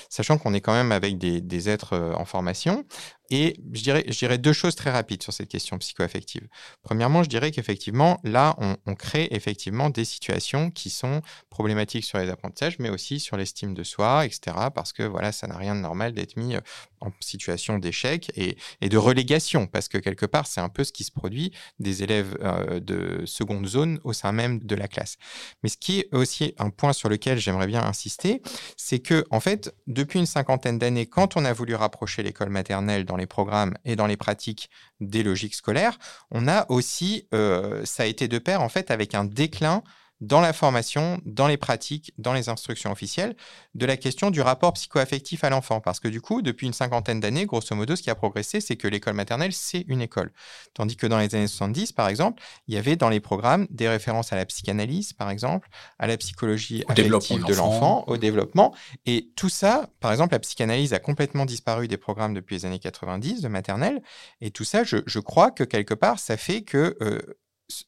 sachant 0.09 0.39
qu'on 0.39 0.55
est 0.55 0.61
quand 0.61 0.73
même 0.73 0.91
avec 0.91 1.19
des 1.19 1.69
êtres 1.69 1.95
en 2.15 2.25
formation. 2.25 2.85
Et 3.31 3.57
je 3.73 3.81
dirais, 3.83 4.37
deux 4.37 4.53
choses 4.53 4.75
très 4.75 4.89
rapides 4.89 5.21
sur 5.21 5.33
cette 5.33 5.49
question 5.49 5.77
psychoaffective. 5.77 6.47
Premièrement, 6.81 7.23
je 7.23 7.29
dirais 7.29 7.51
qu'effectivement, 7.51 8.19
là, 8.23 8.55
on, 8.57 8.95
crée 8.95 9.29
effectivement 9.31 9.89
des 9.89 10.03
situations 10.03 10.71
qui 10.71 10.89
sont 10.89 11.21
problématiques 11.49 12.03
sur 12.03 12.17
les 12.17 12.29
apprentissages, 12.29 12.79
mais 12.79 12.89
aussi 12.89 13.19
sur 13.19 13.37
l'estime 13.37 13.73
de 13.73 13.83
soi, 13.83 14.25
etc. 14.25 14.57
Parce 14.73 14.93
que 14.93 15.03
voilà, 15.03 15.31
ça 15.31 15.47
n'a 15.47 15.55
rien 15.55 15.75
de 15.75 15.79
normal 15.79 16.13
d'être 16.13 16.35
mis 16.35 16.55
en 17.01 17.11
situation 17.21 17.79
d'échec 17.79 18.31
et, 18.35 18.57
et, 18.81 18.89
de 18.89 18.97
relégation, 18.97 19.67
parce 19.67 19.87
que 19.87 19.97
quelque 19.97 20.25
part, 20.25 20.47
c'est 20.47 20.59
un 20.59 20.69
peu 20.69 20.83
ce 20.83 20.91
qui 20.91 21.03
se 21.03 21.11
produit 21.11 21.53
des 21.79 22.03
élèves 22.03 22.37
euh, 22.41 22.79
de 22.79 23.23
seconde 23.25 23.67
zone 23.67 23.99
au 24.03 24.11
sein 24.11 24.31
même 24.31 24.59
de 24.59 24.75
la 24.75 24.87
classe. 24.87 25.17
Mais 25.63 25.69
ce 25.69 25.77
qui 25.77 25.99
est 25.99 26.13
aussi 26.13 26.55
un 26.57 26.71
point 26.71 26.93
sur 26.93 27.09
lequel 27.09 27.37
j'aimerais 27.37 27.67
bien 27.67 27.83
insister, 27.83 28.41
c'est 28.75 28.99
que, 28.99 29.23
en 29.29 29.39
fait, 29.39 29.73
depuis 29.87 30.19
une 30.19 30.25
cinquantaine 30.25 30.79
d'années, 30.79 31.05
quand 31.05 31.37
on 31.37 31.45
a 31.45 31.53
voulu 31.53 31.75
rapprocher 31.75 32.23
l'école 32.23 32.49
maternelle 32.49 33.05
dans 33.05 33.15
les 33.19 33.27
programmes 33.27 33.75
et 33.85 33.95
dans 33.95 34.07
les 34.07 34.17
pratiques 34.17 34.71
des 34.99 35.21
logiques 35.21 35.53
scolaires, 35.53 35.99
on 36.31 36.47
a 36.47 36.65
aussi, 36.69 37.27
euh, 37.33 37.85
ça 37.85 38.03
a 38.03 38.05
été 38.07 38.27
de 38.27 38.39
pair, 38.39 38.61
en 38.61 38.69
fait, 38.69 38.89
avec 38.89 39.13
un 39.13 39.25
déclin 39.25 39.83
dans 40.21 40.41
la 40.41 40.51
formation, 40.51 41.21
dans 41.25 41.47
les 41.47 41.57
pratiques, 41.57 42.13
dans 42.17 42.33
les 42.33 42.49
instructions 42.49 42.91
officielles, 42.91 43.35
de 43.75 43.85
la 43.85 43.97
question 43.97 44.31
du 44.31 44.41
rapport 44.41 44.73
psychoaffectif 44.73 45.43
à 45.43 45.49
l'enfant. 45.49 45.79
Parce 45.79 45.99
que 45.99 46.07
du 46.07 46.19
coup, 46.19 46.41
depuis 46.41 46.67
une 46.67 46.73
cinquantaine 46.73 47.19
d'années, 47.19 47.45
grosso 47.45 47.73
modo, 47.75 47.95
ce 47.95 48.03
qui 48.03 48.09
a 48.09 48.15
progressé, 48.15 48.59
c'est 48.59 48.75
que 48.75 48.87
l'école 48.87 49.13
maternelle, 49.13 49.53
c'est 49.53 49.85
une 49.87 50.01
école. 50.01 50.31
Tandis 50.73 50.97
que 50.97 51.07
dans 51.07 51.19
les 51.19 51.33
années 51.35 51.47
70, 51.47 51.93
par 51.93 52.09
exemple, 52.09 52.41
il 52.67 52.75
y 52.75 52.77
avait 52.77 52.95
dans 52.95 53.09
les 53.09 53.19
programmes 53.19 53.65
des 53.69 53.87
références 53.87 54.33
à 54.33 54.35
la 54.35 54.45
psychanalyse, 54.45 55.13
par 55.13 55.29
exemple, 55.29 55.69
à 55.99 56.07
la 56.07 56.17
psychologie 56.17 56.83
affective 56.87 57.45
de 57.45 57.53
l'enfant, 57.53 58.03
au 58.07 58.17
développement. 58.17 58.73
Et 59.05 59.31
tout 59.35 59.49
ça, 59.49 59.89
par 59.99 60.11
exemple, 60.11 60.33
la 60.33 60.39
psychanalyse 60.39 60.93
a 60.93 60.99
complètement 60.99 61.45
disparu 61.45 61.87
des 61.87 61.97
programmes 61.97 62.33
depuis 62.33 62.55
les 62.55 62.65
années 62.65 62.79
90 62.79 63.41
de 63.41 63.47
maternelle. 63.47 64.01
Et 64.41 64.51
tout 64.51 64.65
ça, 64.65 64.83
je, 64.83 64.97
je 65.05 65.19
crois 65.19 65.51
que 65.51 65.63
quelque 65.63 65.93
part, 65.93 66.19
ça 66.19 66.35
fait 66.35 66.63
que... 66.63 66.97
Euh, 67.01 67.19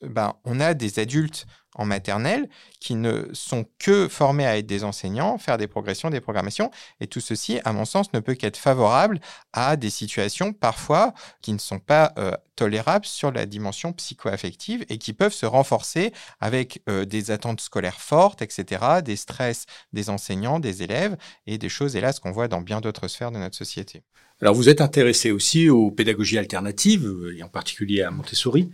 ben, 0.02 0.36
on 0.46 0.60
a 0.60 0.74
des 0.74 1.00
adultes 1.00 1.46
en 1.76 1.86
maternelle 1.86 2.50
qui 2.80 2.96
ne 2.96 3.30
sont 3.34 3.66
que 3.80 4.08
formés 4.08 4.46
à 4.46 4.58
être 4.58 4.66
des 4.66 4.84
enseignants, 4.84 5.38
faire 5.38 5.58
des 5.58 5.68
progressions, 5.68 6.10
des 6.10 6.20
programmations. 6.20 6.70
Et 7.00 7.08
tout 7.08 7.22
ceci, 7.22 7.60
à 7.64 7.72
mon 7.72 7.86
sens, 7.86 8.12
ne 8.14 8.20
peut 8.20 8.34
qu'être 8.34 8.58
favorable 8.58 9.20
à 9.54 9.78
des 9.78 9.90
situations 9.90 10.54
parfois 10.54 11.14
qui 11.42 11.54
ne 11.54 11.60
sont 11.60 11.80
pas 11.80 12.14
euh, 12.18 12.32
tolérables 12.56 13.06
sur 13.06 13.32
la 13.32 13.46
dimension 13.46 13.94
psycho-affective 13.94 14.86
et 14.90 14.98
qui 14.98 15.14
peuvent 15.14 15.34
se 15.34 15.46
renforcer 15.46 16.12
avec 16.42 16.82
euh, 16.90 17.06
des 17.06 17.32
attentes 17.32 17.62
scolaires 17.62 18.02
fortes, 18.02 18.42
etc., 18.42 19.02
des 19.04 19.16
stress 19.16 19.66
des 19.94 20.10
enseignants, 20.10 20.60
des 20.60 20.84
élèves 20.84 21.16
et 21.48 21.58
des 21.58 21.70
choses, 21.70 21.96
hélas, 21.96 22.20
qu'on 22.20 22.32
voit 22.32 22.50
dans 22.50 22.62
bien 22.62 22.82
d'autres 22.82 23.08
sphères 23.08 23.32
de 23.32 23.38
notre 23.38 23.56
société. 23.56 24.04
Alors, 24.42 24.56
vous 24.56 24.70
êtes 24.70 24.82
intéressé 24.82 25.32
aussi 25.32 25.70
aux 25.70 25.92
pédagogies 25.92 26.40
alternatives, 26.40 27.14
et 27.38 27.44
en 27.44 27.48
particulier 27.48 28.02
à 28.02 28.10
Montessori. 28.10 28.72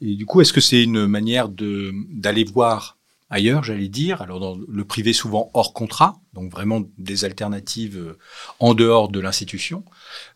Et 0.00 0.14
du 0.16 0.26
coup, 0.26 0.40
est-ce 0.40 0.52
que 0.52 0.60
c'est 0.60 0.82
une 0.82 1.06
manière 1.06 1.48
de 1.48 1.92
d'aller 2.10 2.44
voir 2.44 2.98
ailleurs, 3.30 3.62
j'allais 3.62 3.88
dire, 3.88 4.22
alors 4.22 4.40
dans 4.40 4.58
le 4.68 4.84
privé 4.84 5.12
souvent 5.12 5.50
hors 5.54 5.72
contrat, 5.72 6.20
donc 6.34 6.50
vraiment 6.50 6.82
des 6.98 7.24
alternatives 7.24 7.96
euh, 7.96 8.18
en 8.58 8.74
dehors 8.74 9.08
de 9.08 9.20
l'institution, 9.20 9.84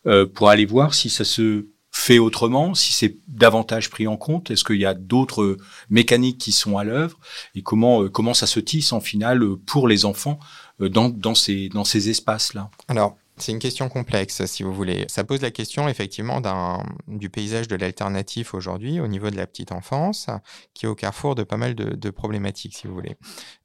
euh, 0.07 0.25
pour 0.25 0.49
aller 0.49 0.65
voir 0.65 0.93
si 0.93 1.09
ça 1.09 1.25
se 1.25 1.67
fait 1.91 2.19
autrement, 2.19 2.73
si 2.73 2.93
c'est 2.93 3.17
davantage 3.27 3.89
pris 3.89 4.07
en 4.07 4.17
compte, 4.17 4.49
est-ce 4.49 4.63
qu'il 4.63 4.79
y 4.79 4.85
a 4.85 4.93
d'autres 4.93 5.57
mécaniques 5.89 6.37
qui 6.37 6.51
sont 6.51 6.77
à 6.77 6.83
l'œuvre 6.83 7.19
et 7.53 7.61
comment 7.61 8.03
euh, 8.03 8.09
comment 8.09 8.33
ça 8.33 8.47
se 8.47 8.59
tisse 8.59 8.91
en 8.93 9.01
finale 9.01 9.41
pour 9.65 9.87
les 9.87 10.05
enfants 10.05 10.39
dans 10.79 11.09
dans 11.09 11.35
ces 11.35 11.69
dans 11.69 11.85
ces 11.85 12.09
espaces 12.09 12.53
là. 12.53 12.69
Alors 12.89 13.17
c'est 13.37 13.51
une 13.51 13.59
question 13.59 13.89
complexe, 13.89 14.45
si 14.45 14.63
vous 14.63 14.73
voulez. 14.73 15.05
Ça 15.09 15.23
pose 15.23 15.41
la 15.41 15.51
question, 15.51 15.89
effectivement, 15.89 16.41
du 17.07 17.29
paysage 17.29 17.67
de 17.67 17.75
l'alternatif 17.75 18.53
aujourd'hui 18.53 18.99
au 18.99 19.07
niveau 19.07 19.29
de 19.29 19.35
la 19.35 19.45
petite 19.45 19.71
enfance, 19.71 20.27
qui 20.73 20.85
est 20.85 20.89
au 20.89 20.95
carrefour 20.95 21.35
de 21.35 21.43
pas 21.43 21.57
mal 21.57 21.75
de, 21.75 22.09
problématiques, 22.09 22.77
si 22.77 22.87
vous 22.87 22.93
voulez. 22.93 23.17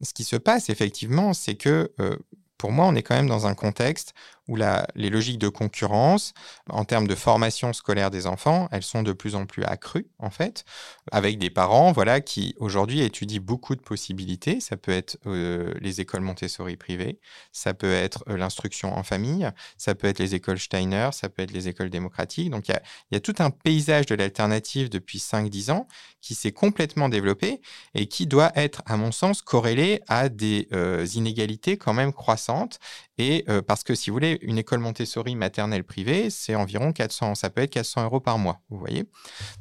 Ce 0.02 0.12
qui 0.12 0.24
se 0.24 0.36
passe, 0.36 0.70
effectivement, 0.70 1.32
c'est 1.34 1.54
que, 1.54 1.92
euh, 2.00 2.16
pour 2.58 2.72
moi, 2.72 2.86
on 2.86 2.94
est 2.94 3.02
quand 3.02 3.14
même 3.14 3.28
dans 3.28 3.46
un 3.46 3.54
contexte 3.54 4.12
où 4.50 4.56
les 4.56 5.10
logiques 5.10 5.38
de 5.38 5.48
concurrence, 5.48 6.34
en 6.68 6.84
termes 6.84 7.06
de 7.06 7.14
formation 7.14 7.72
scolaire 7.72 8.10
des 8.10 8.26
enfants, 8.26 8.68
elles 8.72 8.82
sont 8.82 9.04
de 9.04 9.12
plus 9.12 9.36
en 9.36 9.46
plus 9.46 9.62
accrues, 9.62 10.08
en 10.18 10.30
fait, 10.30 10.64
avec 11.12 11.38
des 11.38 11.50
parents 11.50 11.92
voilà, 11.92 12.20
qui 12.20 12.56
aujourd'hui 12.58 13.00
étudient 13.00 13.40
beaucoup 13.40 13.76
de 13.76 13.80
possibilités. 13.80 14.60
Ça 14.60 14.76
peut 14.76 14.90
être 14.90 15.18
euh, 15.26 15.72
les 15.80 16.00
écoles 16.00 16.22
Montessori 16.22 16.76
privées, 16.76 17.20
ça 17.52 17.74
peut 17.74 17.92
être 17.92 18.24
euh, 18.28 18.36
l'instruction 18.36 18.92
en 18.96 19.04
famille, 19.04 19.48
ça 19.78 19.94
peut 19.94 20.08
être 20.08 20.18
les 20.18 20.34
écoles 20.34 20.58
Steiner, 20.58 21.10
ça 21.12 21.28
peut 21.28 21.42
être 21.42 21.52
les 21.52 21.68
écoles 21.68 21.90
démocratiques. 21.90 22.50
Donc 22.50 22.68
il 22.68 22.74
y 23.12 23.16
a, 23.16 23.20
tout 23.20 23.36
un 23.38 23.50
paysage 23.50 24.06
de 24.06 24.16
l'alternative 24.16 24.90
depuis 24.90 25.18
5-10 25.18 25.70
ans 25.70 25.86
qui 26.20 26.34
s'est 26.34 26.52
complètement 26.52 27.08
développé 27.08 27.60
et 27.94 28.06
qui 28.06 28.26
doit 28.26 28.50
être, 28.56 28.82
à 28.86 28.96
mon 28.96 29.12
sens, 29.12 29.42
corrélé 29.42 30.00
à 30.08 30.28
des 30.28 30.66
euh, 30.72 31.06
inégalités 31.14 31.76
quand 31.76 31.92
même 31.94 32.12
croissantes. 32.12 32.80
Et 33.22 33.44
parce 33.66 33.84
que, 33.84 33.94
si 33.94 34.08
vous 34.08 34.14
voulez, 34.14 34.38
une 34.40 34.56
école 34.56 34.78
Montessori 34.78 35.36
maternelle 35.36 35.84
privée, 35.84 36.30
c'est 36.30 36.54
environ 36.54 36.90
400, 36.90 37.34
ça 37.34 37.50
peut 37.50 37.60
être 37.60 37.70
400 37.70 38.04
euros 38.04 38.18
par 38.18 38.38
mois, 38.38 38.62
vous 38.70 38.78
voyez. 38.78 39.04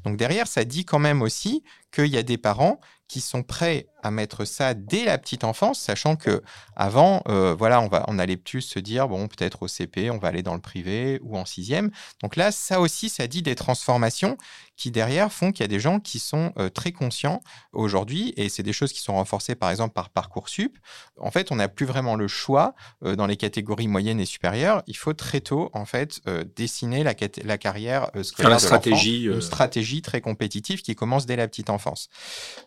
Donc 0.05 0.15
derrière, 0.15 0.47
ça 0.47 0.63
dit 0.63 0.85
quand 0.85 0.97
même 0.97 1.21
aussi 1.21 1.63
qu'il 1.91 2.07
y 2.07 2.17
a 2.17 2.23
des 2.23 2.37
parents 2.37 2.79
qui 3.09 3.19
sont 3.19 3.43
prêts 3.43 3.87
à 4.03 4.11
mettre 4.11 4.45
ça 4.45 4.73
dès 4.73 5.05
la 5.05 5.17
petite 5.17 5.43
enfance, 5.43 5.79
sachant 5.79 6.15
que 6.15 6.41
avant, 6.75 7.21
euh, 7.27 7.55
voilà, 7.57 7.81
on 7.81 7.87
va, 7.87 8.05
on 8.07 8.19
allait 8.19 8.37
plus 8.37 8.61
se 8.61 8.79
dire 8.79 9.07
bon, 9.07 9.27
peut-être 9.27 9.63
au 9.63 9.67
CP, 9.67 10.09
on 10.11 10.17
va 10.17 10.29
aller 10.29 10.43
dans 10.43 10.55
le 10.55 10.61
privé 10.61 11.19
ou 11.23 11.37
en 11.37 11.45
sixième. 11.45 11.91
Donc 12.21 12.35
là, 12.35 12.51
ça 12.51 12.79
aussi, 12.79 13.09
ça 13.09 13.27
dit 13.27 13.41
des 13.41 13.55
transformations 13.55 14.37
qui 14.75 14.91
derrière 14.91 15.31
font 15.31 15.51
qu'il 15.51 15.63
y 15.63 15.65
a 15.65 15.67
des 15.67 15.79
gens 15.79 15.99
qui 15.99 16.19
sont 16.19 16.53
euh, 16.57 16.69
très 16.69 16.93
conscients 16.93 17.41
aujourd'hui, 17.73 18.33
et 18.37 18.47
c'est 18.47 18.63
des 18.63 18.71
choses 18.71 18.93
qui 18.93 19.01
sont 19.01 19.13
renforcées 19.13 19.55
par 19.55 19.69
exemple 19.71 19.93
par 19.93 20.09
parcoursup. 20.09 20.77
En 21.19 21.31
fait, 21.31 21.51
on 21.51 21.55
n'a 21.55 21.67
plus 21.67 21.85
vraiment 21.85 22.15
le 22.15 22.27
choix 22.29 22.75
euh, 23.03 23.15
dans 23.15 23.27
les 23.27 23.35
catégories 23.35 23.89
moyennes 23.89 24.21
et 24.21 24.25
supérieures. 24.25 24.83
Il 24.87 24.95
faut 24.95 25.13
très 25.13 25.41
tôt 25.41 25.69
en 25.73 25.85
fait 25.85 26.21
dessiner 26.55 27.03
la, 27.03 27.13
la 27.43 27.57
carrière 27.57 28.09
scolaire, 28.23 28.51
la 28.51 28.59
stratégie, 28.59 29.25
une 29.25 29.41
stratégie 29.41 30.01
très 30.01 30.21
compétitive 30.21 30.81
qui 30.81 30.95
commence 30.95 31.25
dès 31.25 31.35
la 31.35 31.47
petite 31.47 31.69
enfance. 31.69 32.09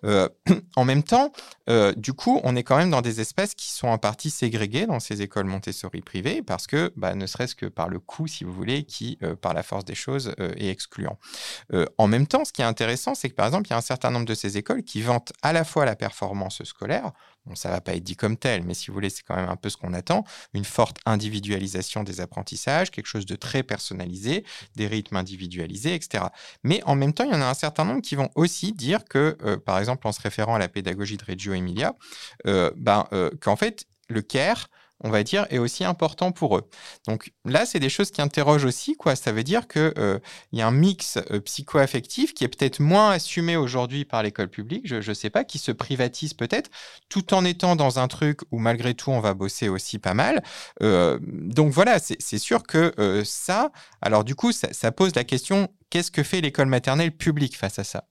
en 0.77 0.85
même 0.85 1.03
temps 1.03 1.22
euh, 1.69 1.93
du 1.97 2.13
coup, 2.13 2.41
on 2.45 2.57
est 2.57 2.63
quand 2.63 2.77
même 2.77 2.91
dans 2.91 3.03
des 3.03 3.21
espaces 3.21 3.55
qui 3.55 3.71
sont 3.71 3.89
en 3.89 3.99
partie 3.99 4.31
ségrégés 4.31 4.87
dans 4.87 5.01
ces 5.01 5.23
écoles 5.23 5.47
Montessori 5.47 6.01
privées, 6.01 6.43
parce 6.43 6.67
que, 6.67 6.93
bah, 6.97 7.15
ne 7.15 7.27
serait-ce 7.27 7.55
que 7.55 7.67
par 7.67 7.89
le 7.89 7.99
coût, 7.99 8.27
si 8.27 8.45
vous 8.45 8.53
voulez, 8.53 8.85
qui, 8.85 9.19
euh, 9.23 9.35
par 9.35 9.55
la 9.55 9.63
force 9.63 9.85
des 9.85 9.95
choses, 9.95 10.35
euh, 10.41 10.53
est 10.57 10.69
excluant. 10.69 11.19
en 11.99 12.07
même 12.07 12.27
temps, 12.27 12.45
ce 12.45 12.53
qui 12.53 12.63
est 12.63 12.65
intéressant, 12.65 13.15
c'est 13.15 13.29
que, 13.29 13.35
par 13.35 13.47
exemple, 13.47 13.67
il 13.69 13.71
y 13.71 13.75
a 13.75 13.77
un 13.77 13.81
certain 13.81 14.11
nombre 14.11 14.27
de 14.27 14.35
ces 14.35 14.57
écoles 14.57 14.83
qui 14.83 15.03
vantent 15.03 15.33
à 15.43 15.53
la 15.53 15.65
fois 15.65 15.85
la 15.85 15.97
performance 15.97 16.63
scolaire, 16.65 17.13
Bon, 17.45 17.57
ça 17.57 17.71
va 17.71 17.81
pas 17.81 17.95
être 17.95 18.05
dit 18.05 18.15
comme 18.15 18.37
tel, 18.37 18.63
mais 18.63 18.75
si 18.75 18.87
vous 18.87 18.95
voulez, 18.95 19.11
c'est 19.11 19.23
quand 19.23 19.35
même 19.35 19.49
un 19.49 19.57
peu 19.57 19.69
ce 19.69 19.77
qu'on 19.77 19.95
attend. 19.95 20.25
Une 20.55 20.65
forte 20.65 20.99
individualisation 21.07 22.05
des 22.05 22.21
apprentissages, 22.21 22.91
quelque 22.93 23.07
chose 23.07 23.27
de 23.27 23.35
très 23.35 23.65
personnalisé, 23.65 24.45
des 24.77 24.87
rythmes 24.87 25.17
individualisés, 25.17 25.95
etc. 25.95 26.27
Mais 26.63 26.83
en 26.85 26.95
même 26.95 27.13
temps, 27.13 27.25
il 27.25 27.33
y 27.33 27.35
en 27.35 27.41
a 27.41 27.47
un 27.47 27.55
certain 27.55 27.85
nombre 27.85 28.01
qui 28.01 28.15
vont 28.15 28.31
aussi 28.37 28.73
dire 28.73 29.05
que, 29.05 29.37
euh, 29.43 29.57
par 29.57 29.81
exemple, 29.81 30.07
en 30.07 30.13
se 30.13 30.21
référant 30.21 30.55
à 30.55 30.59
la 30.61 30.69
pédagogie 30.69 31.17
de 31.17 31.25
Reggio 31.25 31.53
Emilia, 31.53 31.97
euh, 32.47 32.71
ben, 32.77 33.07
euh, 33.13 33.31
qu'en 33.41 33.57
fait, 33.57 33.87
le 34.09 34.23
CARE, 34.23 34.69
on 35.03 35.11
va 35.11 35.23
dire, 35.23 35.47
est 35.51 35.59
aussi 35.59 35.85
important 35.85 36.33
pour 36.33 36.57
eux. 36.57 36.69
Donc 37.07 37.33
là, 37.45 37.67
c'est 37.67 37.81
des 37.81 37.89
choses 37.89 38.11
qui 38.11 38.23
interrogent 38.23 38.65
aussi, 38.65 38.97
quoi. 38.97 39.17
Ça 39.17 39.33
veut 39.33 39.43
dire 39.43 39.69
qu'il 39.69 39.93
euh, 39.99 40.19
y 40.53 40.61
a 40.61 40.67
un 40.67 40.71
mix 40.71 41.19
euh, 41.31 41.41
psycho-affectif 41.41 42.35
qui 42.35 42.45
est 42.45 42.49
peut-être 42.49 42.81
moins 42.81 43.11
assumé 43.11 43.57
aujourd'hui 43.57 44.05
par 44.05 44.23
l'école 44.23 44.49
publique, 44.49 44.87
je 44.87 45.09
ne 45.09 45.15
sais 45.15 45.31
pas, 45.31 45.45
qui 45.45 45.59
se 45.59 45.73
privatise 45.73 46.35
peut-être, 46.35 46.71
tout 47.09 47.35
en 47.35 47.45
étant 47.45 47.77
dans 47.77 47.99
un 47.99 48.09
truc 48.09 48.41
où 48.51 48.59
malgré 48.59 48.95
tout, 48.95 49.11
on 49.11 49.21
va 49.21 49.35
bosser 49.35 49.69
aussi 49.69 49.99
pas 49.99 50.15
mal. 50.15 50.43
Euh, 50.83 51.19
donc 51.23 51.73
voilà, 51.73 51.99
c'est 51.99 52.39
sûr 52.39 52.63
que 52.63 53.23
ça, 53.25 53.71
alors 54.01 54.25
du 54.25 54.35
coup, 54.35 54.53
ça 54.53 54.93
pose 54.93 55.15
la 55.15 55.25
question, 55.25 55.69
qu'est-ce 55.93 56.11
que 56.11 56.23
fait 56.23 56.41
l'école 56.41 56.69
maternelle 56.69 57.13
publique 57.13 57.55
face 57.55 57.79
à 57.79 57.85
ça? 57.85 58.05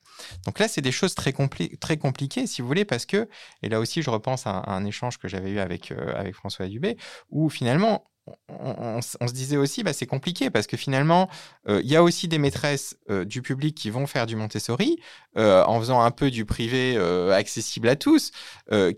Donc 0.46 0.60
là, 0.60 0.68
c'est 0.68 0.82
des 0.82 0.92
choses 0.92 1.16
très, 1.16 1.34
compliquées, 1.34 2.46
si 2.46 2.62
vous 2.62 2.68
voulez, 2.68 2.86
parce 2.86 3.08
que, 3.08 3.28
et 3.64 3.70
là 3.70 3.80
aussi, 3.80 4.04
je 4.04 4.12
repense 4.12 4.46
à, 4.46 4.62
un 4.68 4.86
échange 4.86 5.18
que 5.18 5.28
j'avais 5.28 5.50
eu 5.50 5.60
avec, 5.60 5.92
euh, 5.92 6.14
avec 6.16 6.36
François 6.36 6.68
Dubé, 6.68 6.96
où 7.32 7.50
finalement, 7.50 8.06
on, 8.50 9.02
se 9.02 9.34
disait 9.34 9.58
aussi, 9.58 9.82
bah, 9.82 9.94
c'est 9.94 10.06
compliqué 10.06 10.52
parce 10.52 10.68
que 10.68 10.78
finalement, 10.78 11.28
euh, 11.68 11.82
il 11.84 11.90
y 11.90 11.96
a 11.96 12.04
aussi 12.04 12.28
des 12.28 12.38
maîtresses 12.38 12.96
euh, 13.10 13.26
du 13.26 13.42
public 13.42 13.76
qui 13.76 13.90
vont 13.90 14.06
faire 14.06 14.28
du 14.28 14.36
Montessori 14.36 15.00
en 15.36 15.80
faisant 15.80 16.02
un 16.02 16.12
peu 16.12 16.30
du 16.30 16.46
privé 16.46 16.98
accessible 17.34 17.90
à 17.90 17.96
tous, 17.96 18.32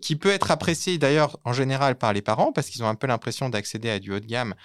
qui 0.01 0.17
peut 0.17 0.29
être 0.29 0.51
apprécié 0.51 0.97
d'ailleurs 0.97 1.39
en 1.45 1.53
général 1.53 1.95
par 1.95 2.11
les 2.11 2.21
parents 2.21 2.51
parce 2.51 2.67
qu'ils 2.67 2.83
ont 2.83 2.87
un 2.87 2.95
peu 2.95 3.07
l'impression 3.07 3.47
d'accéder 3.47 3.89
à 3.89 3.99
du 3.99 4.11
haut 4.11 4.19
de 4.19 4.25
gamme, 4.25 4.55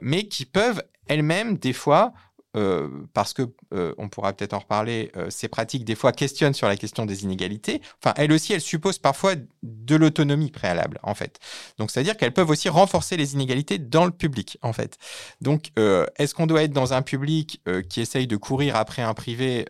mais 0.00 0.28
qui 0.28 0.44
peuvent 0.44 0.82
elles-mêmes 1.08 1.56
des 1.56 1.72
fois 1.72 2.12
euh, 2.56 2.88
parce 3.12 3.34
que 3.34 3.42
euh, 3.74 3.94
on 3.98 4.08
pourra 4.08 4.32
peut-être 4.32 4.54
en 4.54 4.60
reparler, 4.60 5.12
euh, 5.16 5.28
ces 5.28 5.48
pratiques 5.48 5.84
des 5.84 5.94
fois 5.94 6.12
questionnent 6.12 6.54
sur 6.54 6.66
la 6.66 6.76
question 6.76 7.04
des 7.04 7.24
inégalités. 7.24 7.82
Enfin, 8.02 8.14
elles 8.16 8.32
aussi, 8.32 8.54
elles 8.54 8.62
supposent 8.62 8.98
parfois 8.98 9.34
de 9.62 9.96
l'autonomie 9.96 10.50
préalable, 10.50 10.98
en 11.02 11.14
fait. 11.14 11.38
Donc, 11.76 11.90
c'est-à-dire 11.90 12.16
qu'elles 12.16 12.32
peuvent 12.32 12.48
aussi 12.48 12.70
renforcer 12.70 13.18
les 13.18 13.34
inégalités 13.34 13.78
dans 13.78 14.06
le 14.06 14.12
public, 14.12 14.58
en 14.62 14.72
fait. 14.72 14.96
Donc, 15.42 15.70
est-ce 15.76 16.34
qu'on 16.34 16.46
doit 16.46 16.62
être 16.62 16.72
dans 16.72 16.94
un 16.94 17.02
public 17.02 17.62
qui 17.90 18.00
essaye 18.00 18.26
de 18.26 18.36
courir 18.36 18.76
après 18.76 19.02
un 19.02 19.14
privé 19.14 19.66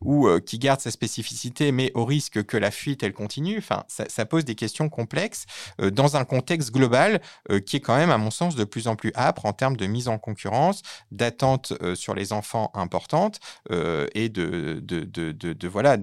ou 0.00 0.28
qui 0.40 0.58
garde 0.58 0.80
sa 0.80 0.90
spécificité, 0.90 1.72
mais 1.72 1.90
au 1.94 2.04
risque 2.04 2.44
que 2.44 2.56
la 2.56 2.70
fuite 2.70 3.02
elle 3.02 3.12
continue? 3.12 3.58
Enfin, 3.58 3.84
ça, 3.88 4.04
ça, 4.08 4.26
pose 4.26 4.44
des 4.44 4.54
questions 4.54 4.88
complexes 4.88 5.46
dans 5.78 6.16
un 6.16 6.24
contexte 6.24 6.70
global 6.72 7.20
qui 7.66 7.76
est 7.76 7.80
quand 7.80 7.96
même, 7.96 8.10
à 8.10 8.18
mon 8.18 8.30
sens, 8.30 8.56
de 8.56 8.64
plus 8.64 8.88
en 8.88 8.96
plus 8.96 9.12
âpre 9.14 9.46
en 9.46 9.52
termes 9.52 9.76
de 9.76 9.86
mise 9.86 10.08
en 10.08 10.18
concurrence, 10.18 10.82
d'attente 11.10 11.72
sur 11.94 12.14
les 12.14 12.32
enfants 12.32 12.70
importantes 12.74 13.40
euh, 13.70 14.06
et 14.14 14.28
de, 14.28 14.80
de, 14.82 15.00
de, 15.04 15.32
de 15.32 15.68
voilà 15.68 15.96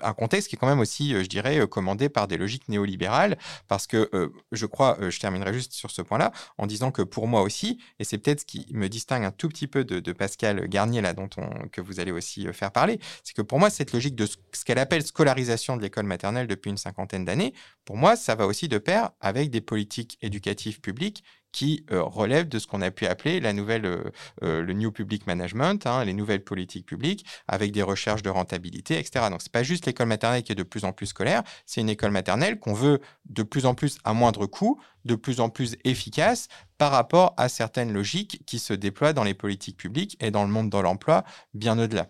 un 0.00 0.14
contexte 0.14 0.48
qui 0.48 0.56
est 0.56 0.58
quand 0.58 0.66
même 0.66 0.80
aussi, 0.80 1.14
euh, 1.14 1.22
je 1.22 1.28
dirais, 1.28 1.66
commandé 1.68 2.08
par 2.08 2.28
des 2.28 2.36
logiques 2.36 2.68
néolibérales. 2.68 3.38
Parce 3.68 3.86
que 3.86 4.10
je 4.52 4.66
crois, 4.66 4.98
je 5.08 5.18
terminerai 5.18 5.52
juste 5.52 5.72
sur 5.72 5.90
ce 5.90 6.02
point-là 6.02 6.32
en 6.58 6.66
disant 6.66 6.90
que 6.90 7.02
pour 7.02 7.26
moi 7.26 7.42
aussi, 7.42 7.78
et 7.98 8.04
c'est 8.04 8.18
peut-être 8.18 8.40
ce 8.40 8.44
qui 8.44 8.66
me 8.72 8.88
distingue 8.88 9.24
un 9.24 9.30
tout 9.30 9.48
petit 9.48 9.66
peu 9.66 9.84
de, 9.84 10.12
Pascal 10.12 10.68
Garnier 10.68 11.00
là 11.00 11.12
dont 11.12 11.28
on, 11.36 11.68
que 11.68 11.80
vous 11.80 11.98
allez 11.98 12.12
aussi 12.12 12.46
faire 12.52 12.70
parler, 12.70 13.00
c'est 13.24 13.34
que 13.34 13.42
pour 13.42 13.58
moi 13.58 13.68
cette 13.70 13.92
logique 13.92 14.14
de 14.14 14.26
ce 14.26 14.64
qu'elle 14.64 14.78
appelle 14.78 15.04
scolarisation 15.04 15.76
de 15.76 15.82
l'école 15.82 16.06
maternelle 16.06 16.46
depuis 16.46 16.70
une 16.70 16.76
cinquantaine 16.76 17.24
d'années, 17.24 17.52
pour 17.84 17.96
moi 17.96 18.16
ça 18.16 18.34
va 18.34 18.46
aussi 18.46 18.68
de 18.68 18.78
pair 18.78 19.10
avec 19.20 19.50
des 19.50 19.60
politiques 19.60 20.18
éducatives 20.22 20.80
publiques 20.80 21.24
qui 21.54 21.86
euh, 21.92 22.02
relève 22.02 22.48
de 22.48 22.58
ce 22.58 22.66
qu'on 22.66 22.82
a 22.82 22.90
pu 22.90 23.06
appeler 23.06 23.38
la 23.38 23.52
nouvelle, 23.52 23.86
euh, 23.86 24.10
euh, 24.42 24.60
le 24.60 24.72
New 24.72 24.90
Public 24.90 25.26
Management, 25.28 25.86
hein, 25.86 26.04
les 26.04 26.12
nouvelles 26.12 26.42
politiques 26.42 26.84
publiques, 26.84 27.24
avec 27.46 27.70
des 27.70 27.82
recherches 27.82 28.22
de 28.22 28.28
rentabilité, 28.28 28.98
etc. 28.98 29.26
Donc, 29.30 29.40
c'est 29.40 29.52
pas 29.52 29.62
juste 29.62 29.86
l'école 29.86 30.08
maternelle 30.08 30.42
qui 30.42 30.50
est 30.50 30.56
de 30.56 30.64
plus 30.64 30.84
en 30.84 30.92
plus 30.92 31.06
scolaire, 31.06 31.44
c'est 31.64 31.80
une 31.80 31.88
école 31.88 32.10
maternelle 32.10 32.58
qu'on 32.58 32.74
veut 32.74 33.00
de 33.26 33.44
plus 33.44 33.66
en 33.66 33.74
plus 33.74 33.98
à 34.02 34.14
moindre 34.14 34.46
coût, 34.46 34.80
de 35.04 35.14
plus 35.14 35.38
en 35.38 35.48
plus 35.48 35.76
efficace 35.84 36.48
par 36.76 36.90
rapport 36.90 37.34
à 37.36 37.48
certaines 37.48 37.92
logiques 37.92 38.42
qui 38.46 38.58
se 38.58 38.74
déploient 38.74 39.12
dans 39.12 39.24
les 39.24 39.34
politiques 39.34 39.76
publiques 39.76 40.16
et 40.20 40.32
dans 40.32 40.42
le 40.42 40.50
monde 40.50 40.70
de 40.70 40.78
l'emploi 40.78 41.22
bien 41.54 41.78
au-delà. 41.78 42.08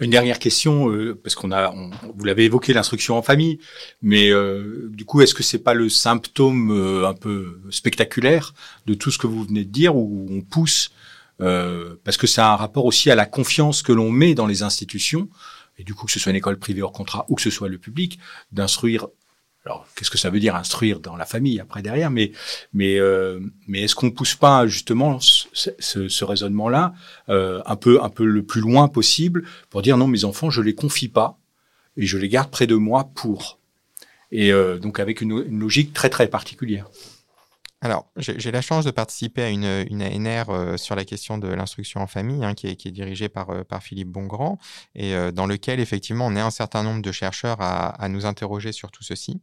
Une 0.00 0.10
dernière 0.10 0.40
question, 0.40 0.90
euh, 0.90 1.14
parce 1.14 1.36
qu'on 1.36 1.52
a, 1.52 1.72
vous 2.16 2.24
l'avez 2.24 2.46
évoqué, 2.46 2.72
l'instruction 2.72 3.16
en 3.16 3.22
famille, 3.22 3.60
mais 4.02 4.28
euh, 4.30 4.88
du 4.90 5.04
coup, 5.04 5.20
est-ce 5.20 5.34
que 5.34 5.44
c'est 5.44 5.60
pas 5.60 5.72
le 5.72 5.88
symptôme 5.88 6.72
euh, 6.72 7.08
un 7.08 7.14
peu 7.14 7.60
spectaculaire 7.70 8.54
de 8.86 8.94
tout 8.94 9.12
ce 9.12 9.18
que 9.18 9.28
vous 9.28 9.44
venez 9.44 9.64
de 9.64 9.70
dire, 9.70 9.94
où 9.94 10.26
on 10.30 10.40
pousse, 10.40 10.90
parce 11.38 12.16
que 12.16 12.26
ça 12.26 12.48
a 12.48 12.52
un 12.52 12.56
rapport 12.56 12.86
aussi 12.86 13.10
à 13.10 13.14
la 13.14 13.26
confiance 13.26 13.82
que 13.82 13.92
l'on 13.92 14.10
met 14.10 14.34
dans 14.34 14.46
les 14.46 14.62
institutions, 14.62 15.28
et 15.78 15.84
du 15.84 15.94
coup 15.94 16.06
que 16.06 16.12
ce 16.12 16.18
soit 16.18 16.30
une 16.30 16.36
école 16.36 16.58
privée 16.58 16.82
hors 16.82 16.92
contrat 16.92 17.26
ou 17.28 17.34
que 17.34 17.42
ce 17.42 17.50
soit 17.50 17.68
le 17.68 17.78
public, 17.78 18.18
d'instruire 18.52 19.08
alors, 19.66 19.86
qu'est-ce 19.94 20.10
que 20.10 20.18
ça 20.18 20.28
veut 20.28 20.40
dire 20.40 20.56
instruire 20.56 21.00
dans 21.00 21.16
la 21.16 21.24
famille 21.24 21.58
après 21.58 21.80
derrière? 21.80 22.10
Mais, 22.10 22.32
mais, 22.74 22.98
euh, 22.98 23.40
mais 23.66 23.82
est-ce 23.82 23.94
qu'on 23.94 24.10
pousse 24.10 24.34
pas 24.34 24.66
justement 24.66 25.18
ce, 25.20 26.24
raisonnement-là 26.24 26.92
euh, 27.30 27.62
un 27.64 27.76
peu, 27.76 28.02
un 28.02 28.10
peu 28.10 28.26
le 28.26 28.42
plus 28.42 28.60
loin 28.60 28.88
possible 28.88 29.44
pour 29.70 29.80
dire 29.80 29.96
non, 29.96 30.06
mes 30.06 30.24
enfants, 30.24 30.50
je 30.50 30.60
les 30.60 30.74
confie 30.74 31.08
pas 31.08 31.38
et 31.96 32.04
je 32.04 32.18
les 32.18 32.28
garde 32.28 32.50
près 32.50 32.66
de 32.66 32.74
moi 32.74 33.10
pour? 33.14 33.58
Et 34.30 34.52
euh, 34.52 34.78
donc 34.78 35.00
avec 35.00 35.22
une 35.22 35.58
logique 35.58 35.94
très 35.94 36.10
très 36.10 36.28
particulière. 36.28 36.86
Alors, 37.84 38.10
j'ai 38.16 38.50
la 38.50 38.62
chance 38.62 38.86
de 38.86 38.90
participer 38.90 39.42
à 39.42 39.50
une, 39.50 39.66
ANR 39.66 40.48
euh, 40.48 40.78
sur 40.78 40.96
la 40.96 41.04
question 41.04 41.36
de 41.36 41.48
l'instruction 41.48 42.00
en 42.00 42.06
famille, 42.06 42.42
hein, 42.42 42.54
qui, 42.54 42.66
est, 42.66 42.90
dirigée 42.90 43.28
par, 43.28 43.50
euh, 43.50 43.62
Philippe 43.82 44.08
Bongrand, 44.08 44.58
et 44.94 45.14
euh, 45.14 45.30
dans 45.30 45.44
lequel, 45.44 45.80
effectivement, 45.80 46.26
on 46.26 46.34
est 46.34 46.40
un 46.40 46.50
certain 46.50 46.82
nombre 46.82 47.02
de 47.02 47.12
chercheurs 47.12 47.58
à, 47.60 48.08
nous 48.08 48.24
interroger 48.24 48.72
sur 48.72 48.90
tout 48.90 49.02
ceci. 49.02 49.42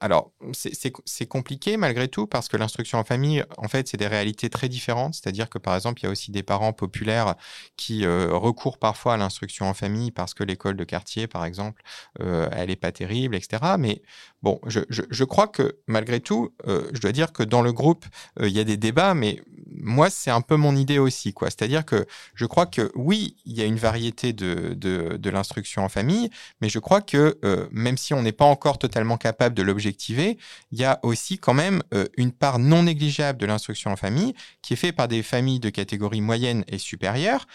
alors, 0.00 0.32
c'est 0.52 1.26
compliqué 1.26 1.76
malgré 1.76 2.08
tout, 2.08 2.26
parce 2.26 2.48
que 2.48 2.56
l'instruction 2.56 2.98
en 2.98 3.04
famille, 3.04 3.44
en 3.58 3.68
fait, 3.68 3.88
c'est 3.88 3.98
des 3.98 4.06
réalités 4.06 4.48
très 4.48 4.70
différentes. 4.70 5.14
C'est-à-dire 5.14 5.50
que, 5.50 5.58
par 5.58 5.74
exemple, 5.74 6.00
il 6.00 6.04
y 6.04 6.06
a 6.06 6.10
aussi 6.10 6.30
des 6.30 6.42
parents 6.42 6.72
populaires 6.72 7.34
qui 7.76 8.06
recourent 8.06 8.78
parfois 8.78 9.14
à 9.14 9.16
l'instruction 9.18 9.68
en 9.68 9.74
famille 9.74 10.12
parce 10.12 10.32
que 10.32 10.44
l'école 10.44 10.76
de 10.76 10.84
quartier, 10.84 11.26
par 11.26 11.44
exemple, 11.44 11.82
elle 12.20 12.68
n'est 12.68 12.76
pas 12.76 12.92
terrible, 12.92 13.34
etc. 13.34 13.74
Mais 13.78 14.02
bon, 14.42 14.60
je, 14.66 14.80
je, 14.88 15.02
je 15.10 15.24
crois 15.24 15.48
que, 15.48 15.80
malgré 15.86 16.20
tout, 16.20 16.54
je 16.66 17.00
dois 17.00 17.12
dire 17.12 17.33
que 17.34 17.42
dans 17.42 17.60
le 17.60 17.72
groupe, 17.72 18.06
euh, 18.40 18.48
il 18.48 18.54
y 18.54 18.60
a 18.60 18.64
des 18.64 18.78
débats, 18.78 19.12
mais 19.12 19.42
moi, 19.76 20.08
c'est 20.08 20.30
un 20.30 20.40
peu 20.40 20.56
mon 20.56 20.76
idée 20.76 20.98
aussi. 20.98 21.32
quoi. 21.32 21.50
C'est-à-dire 21.50 21.84
que 21.84 22.06
je 22.34 22.46
crois 22.46 22.66
que 22.66 22.90
oui, 22.94 23.36
il 23.44 23.52
y 23.52 23.60
a 23.60 23.66
une 23.66 23.76
variété 23.76 24.32
de, 24.32 24.74
de, 24.74 25.30
l'instruction 25.30 25.82
en 25.84 25.88
famille, 25.88 26.30
mais 26.60 26.68
je 26.68 26.78
crois 26.78 27.00
que 27.00 27.36
euh, 27.44 27.66
même 27.72 27.96
si 27.96 28.14
on 28.14 28.22
n'est 28.22 28.32
pas 28.32 28.44
encore 28.44 28.78
totalement 28.78 29.16
capable 29.16 29.54
de 29.54 29.62
l'objectiver, 29.62 30.38
il 30.70 30.78
y 30.78 30.84
a 30.84 31.00
aussi 31.02 31.38
quand 31.38 31.54
même 31.54 31.82
euh, 31.92 32.06
une 32.16 32.30
part 32.30 32.58
non 32.60 32.84
négligeable 32.84 33.38
de 33.38 33.46
l'instruction 33.46 33.90
en 33.90 33.96
famille 33.96 34.34
qui 34.62 34.74
est 34.74 34.76
faite 34.76 34.94
par 34.94 35.08
des 35.08 35.22
familles 35.24 35.60
de 35.60 35.70
catégorie 35.70 36.20
moyenne 36.20 36.64
et 36.68 36.78
supérieure 36.78 37.46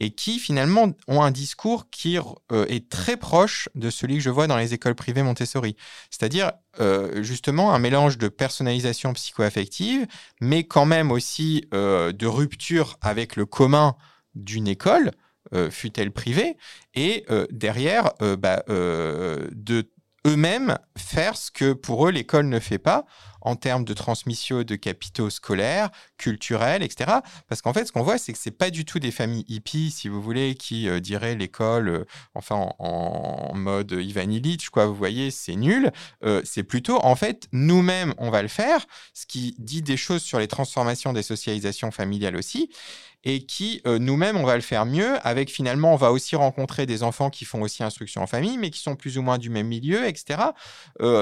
et 0.00 0.10
qui 0.10 0.38
finalement 0.38 0.92
ont 1.08 1.22
un 1.22 1.30
discours 1.30 1.90
qui 1.90 2.18
euh, 2.18 2.66
est 2.68 2.88
très 2.88 3.16
proche 3.16 3.68
de 3.74 3.90
celui 3.90 4.16
que 4.16 4.22
je 4.22 4.30
vois 4.30 4.46
dans 4.46 4.56
les 4.56 4.74
écoles 4.74 4.94
privées 4.94 5.22
Montessori. 5.22 5.76
C'est-à-dire 6.10 6.52
euh, 6.80 7.22
justement 7.22 7.74
un 7.74 7.78
mélange 7.78 8.18
de 8.18 8.28
personnalisation 8.28 9.12
psychoaffective, 9.12 10.06
mais 10.40 10.64
quand 10.64 10.86
même 10.86 11.10
aussi 11.10 11.64
euh, 11.74 12.12
de 12.12 12.26
rupture 12.26 12.96
avec 13.00 13.36
le 13.36 13.46
commun 13.46 13.96
d'une 14.34 14.68
école, 14.68 15.10
fut-elle 15.70 16.10
privée, 16.12 16.58
et 16.94 17.24
derrière 17.50 18.12
bah, 18.20 18.62
de 18.68 19.90
eux-mêmes 20.26 20.78
faire 20.96 21.36
ce 21.36 21.50
que 21.50 21.72
pour 21.72 22.06
eux 22.06 22.10
l'école 22.10 22.46
ne 22.48 22.60
fait 22.60 22.78
pas 22.78 23.06
en 23.40 23.56
termes 23.56 23.84
de 23.84 23.94
transmission 23.94 24.62
de 24.62 24.76
capitaux 24.76 25.30
scolaires, 25.30 25.90
culturels, 26.16 26.82
etc. 26.82 27.18
Parce 27.48 27.62
qu'en 27.62 27.72
fait, 27.72 27.84
ce 27.86 27.92
qu'on 27.92 28.02
voit, 28.02 28.18
c'est 28.18 28.32
que 28.32 28.38
c'est 28.38 28.50
pas 28.50 28.70
du 28.70 28.84
tout 28.84 28.98
des 28.98 29.10
familles 29.10 29.44
hippies, 29.48 29.90
si 29.90 30.08
vous 30.08 30.20
voulez, 30.20 30.54
qui 30.54 30.88
euh, 30.88 31.00
diraient 31.00 31.34
l'école, 31.34 31.88
euh, 31.88 32.04
enfin 32.34 32.68
en, 32.78 33.54
mode 33.54 33.92
Ivan 33.92 34.30
Illich, 34.30 34.70
quoi. 34.70 34.86
Vous 34.86 34.94
voyez, 34.94 35.30
c'est 35.30 35.56
nul. 35.56 35.92
Euh, 36.24 36.42
c'est 36.44 36.62
plutôt, 36.62 36.98
en 37.04 37.16
fait, 37.16 37.48
nous-mêmes, 37.52 38.14
on 38.18 38.30
va 38.30 38.42
le 38.42 38.48
faire, 38.48 38.84
ce 39.14 39.26
qui 39.26 39.54
dit 39.58 39.82
des 39.82 39.96
choses 39.96 40.22
sur 40.22 40.38
les 40.38 40.48
transformations 40.48 41.12
des 41.12 41.22
socialisations 41.22 41.90
familiales 41.90 42.36
aussi 42.36 42.70
et 43.24 43.44
qui, 43.46 43.82
nous-mêmes, 43.84 44.36
on 44.36 44.44
va 44.44 44.54
le 44.54 44.62
faire 44.62 44.86
mieux 44.86 45.16
avec 45.26 45.50
finalement, 45.50 45.92
on 45.92 45.96
va 45.96 46.12
aussi 46.12 46.36
rencontrer 46.36 46.86
des 46.86 47.02
enfants 47.02 47.30
qui 47.30 47.44
font 47.44 47.62
aussi 47.62 47.82
instruction 47.82 48.22
en 48.22 48.26
famille, 48.26 48.58
mais 48.58 48.70
qui 48.70 48.80
sont 48.80 48.96
plus 48.96 49.18
ou 49.18 49.22
moins 49.22 49.38
du 49.38 49.50
même 49.50 49.66
milieu, 49.66 50.06
etc. 50.06 50.38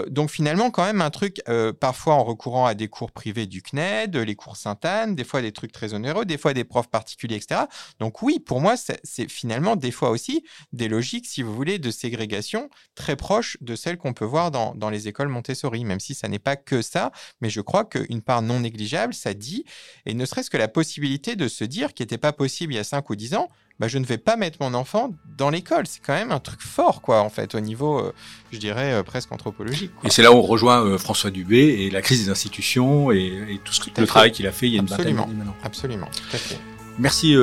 donc 0.09 0.31
finalement, 0.31 0.71
quand 0.71 0.85
même, 0.85 1.01
un 1.01 1.11
truc 1.11 1.43
parfois 1.81 2.15
en 2.15 2.25
recourant 2.25 2.67
à 2.67 2.75
des 2.75 2.89
cours 2.89 3.13
privés 3.13 3.47
du 3.47 3.63
CNED, 3.63 4.17
les 4.17 4.35
cours 4.35 4.57
Sainte-Anne, 4.57 5.15
des 5.15 5.25
fois 5.25 5.43
des 5.43 5.53
trucs 5.53 5.73
très 5.73 5.95
onéreux, 5.95 6.25
des 6.25 6.39
fois 6.39 6.55
des 6.55 6.65
profs 6.65 6.89
particuliers, 6.89 7.37
etc. 7.37 7.63
Donc 7.99 8.23
oui, 8.23 8.41
pour 8.41 8.61
moi, 8.61 8.75
c'est 8.77 9.31
finalement 9.31 9.77
des 9.77 9.91
fois 9.91 10.11
aussi 10.11 10.45
des 10.73 10.89
logiques, 10.89 11.27
si 11.27 11.43
vous 11.43 11.55
voulez, 11.55 11.79
de 11.79 11.91
ségrégation 11.91 12.69
très 12.95 13.17
proches 13.17 13.57
de 13.61 13.75
celles 13.77 13.97
qu'on 13.97 14.13
peut 14.13 14.25
voir 14.25 14.51
dans, 14.51 14.75
dans 14.75 14.91
les 14.91 15.09
écoles 15.09 15.29
Montessori, 15.29 15.85
même 15.85 16.01
si 16.01 16.15
ça 16.15 16.29
n'est 16.29 16.39
pas 16.39 16.57
que 16.57 16.83
ça, 16.83 17.13
mais 17.41 17.51
je 17.51 17.61
crois 17.61 17.85
qu'une 17.85 18.23
part 18.23 18.43
non 18.43 18.61
négligeable, 18.61 19.15
ça 19.15 19.35
dit, 19.35 19.65
et 20.05 20.15
ne 20.15 20.25
serait-ce 20.25 20.51
que 20.51 20.57
la 20.57 20.69
possibilité 20.69 21.37
de 21.37 21.49
se 21.49 21.65
dire 21.65 21.86
qu'il 21.95 22.05
n'était 22.05 22.19
pas 22.19 22.33
possible 22.33 22.73
il 22.73 22.77
y 22.77 22.81
a 22.81 22.85
5 22.85 23.09
ou 23.11 23.17
10 23.17 23.35
ans, 23.35 23.49
bah, 23.79 23.89
je 23.89 23.99
ne 23.99 24.05
vais 24.05 24.19
pas 24.19 24.37
mettre 24.37 24.59
mon 24.61 24.73
enfant 24.75 25.15
dans 25.37 25.51
l'école. 25.51 25.87
C'est 25.87 26.01
quand 26.01 26.15
même 26.15 26.33
un 26.33 26.41
truc 26.41 26.63
fort, 26.63 27.03
quoi, 27.03 27.21
en 27.21 27.29
fait, 27.29 27.55
au 27.55 27.61
niveau, 27.61 27.99
euh, 27.99 28.13
je 28.53 28.59
dirais, 28.59 28.95
euh, 28.95 29.03
presque 29.03 29.33
anthropologique. 29.33 29.93
Et 30.03 30.11
c'est 30.11 30.23
là 30.23 30.33
où 30.33 30.37
on 30.37 30.43
rejoint 30.43 30.85
euh, 30.85 30.99
François 30.99 31.31
Dubé 31.31 31.59
et 31.59 31.91
la 31.91 32.01
crise 32.01 32.25
des 32.25 32.31
institutions 32.31 33.11
et, 33.13 33.61
tout, 33.65 33.73
ce 33.73 33.81
que, 33.81 34.01
le 34.01 34.07
travail 34.07 34.33
qu'il 34.33 34.47
a 34.47 34.53
fait 34.53 34.67
il 34.67 34.75
y 34.75 34.77
a 34.77 34.81
une 34.81 34.87
bataille 34.87 35.13
maintenant. 35.13 35.55
Absolument, 35.63 36.07
tout 36.07 36.37
à 36.37 36.39
fait. 36.39 36.59
Merci 36.99 37.37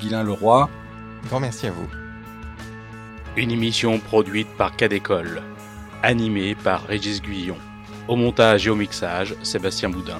Guylain 0.00 0.22
Leroy. 0.22 0.70
Grand 1.28 1.40
merci 1.40 1.66
à 1.66 1.72
vous. 1.72 1.88
Une 3.36 3.50
émission 3.50 3.98
produite 3.98 4.48
par 4.56 4.76
Cadécole, 4.76 5.42
animée 6.02 6.54
par 6.54 6.84
Régis 6.86 7.20
Guyon. 7.20 7.56
Au 8.06 8.16
montage 8.16 8.66
et 8.66 8.70
au 8.70 8.76
mixage, 8.76 9.34
Sébastien 9.42 9.88
Boudin. 9.88 10.18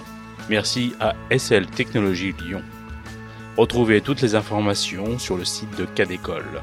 Merci 0.49 0.95
à 1.01 1.15
SL 1.37 1.67
Technologies 1.67 2.35
Lyon. 2.45 2.63
Retrouvez 3.61 4.01
toutes 4.01 4.23
les 4.23 4.37
informations 4.37 5.19
sur 5.19 5.37
le 5.37 5.45
site 5.45 5.77
de 5.77 5.85
Cadécole. 5.85 6.63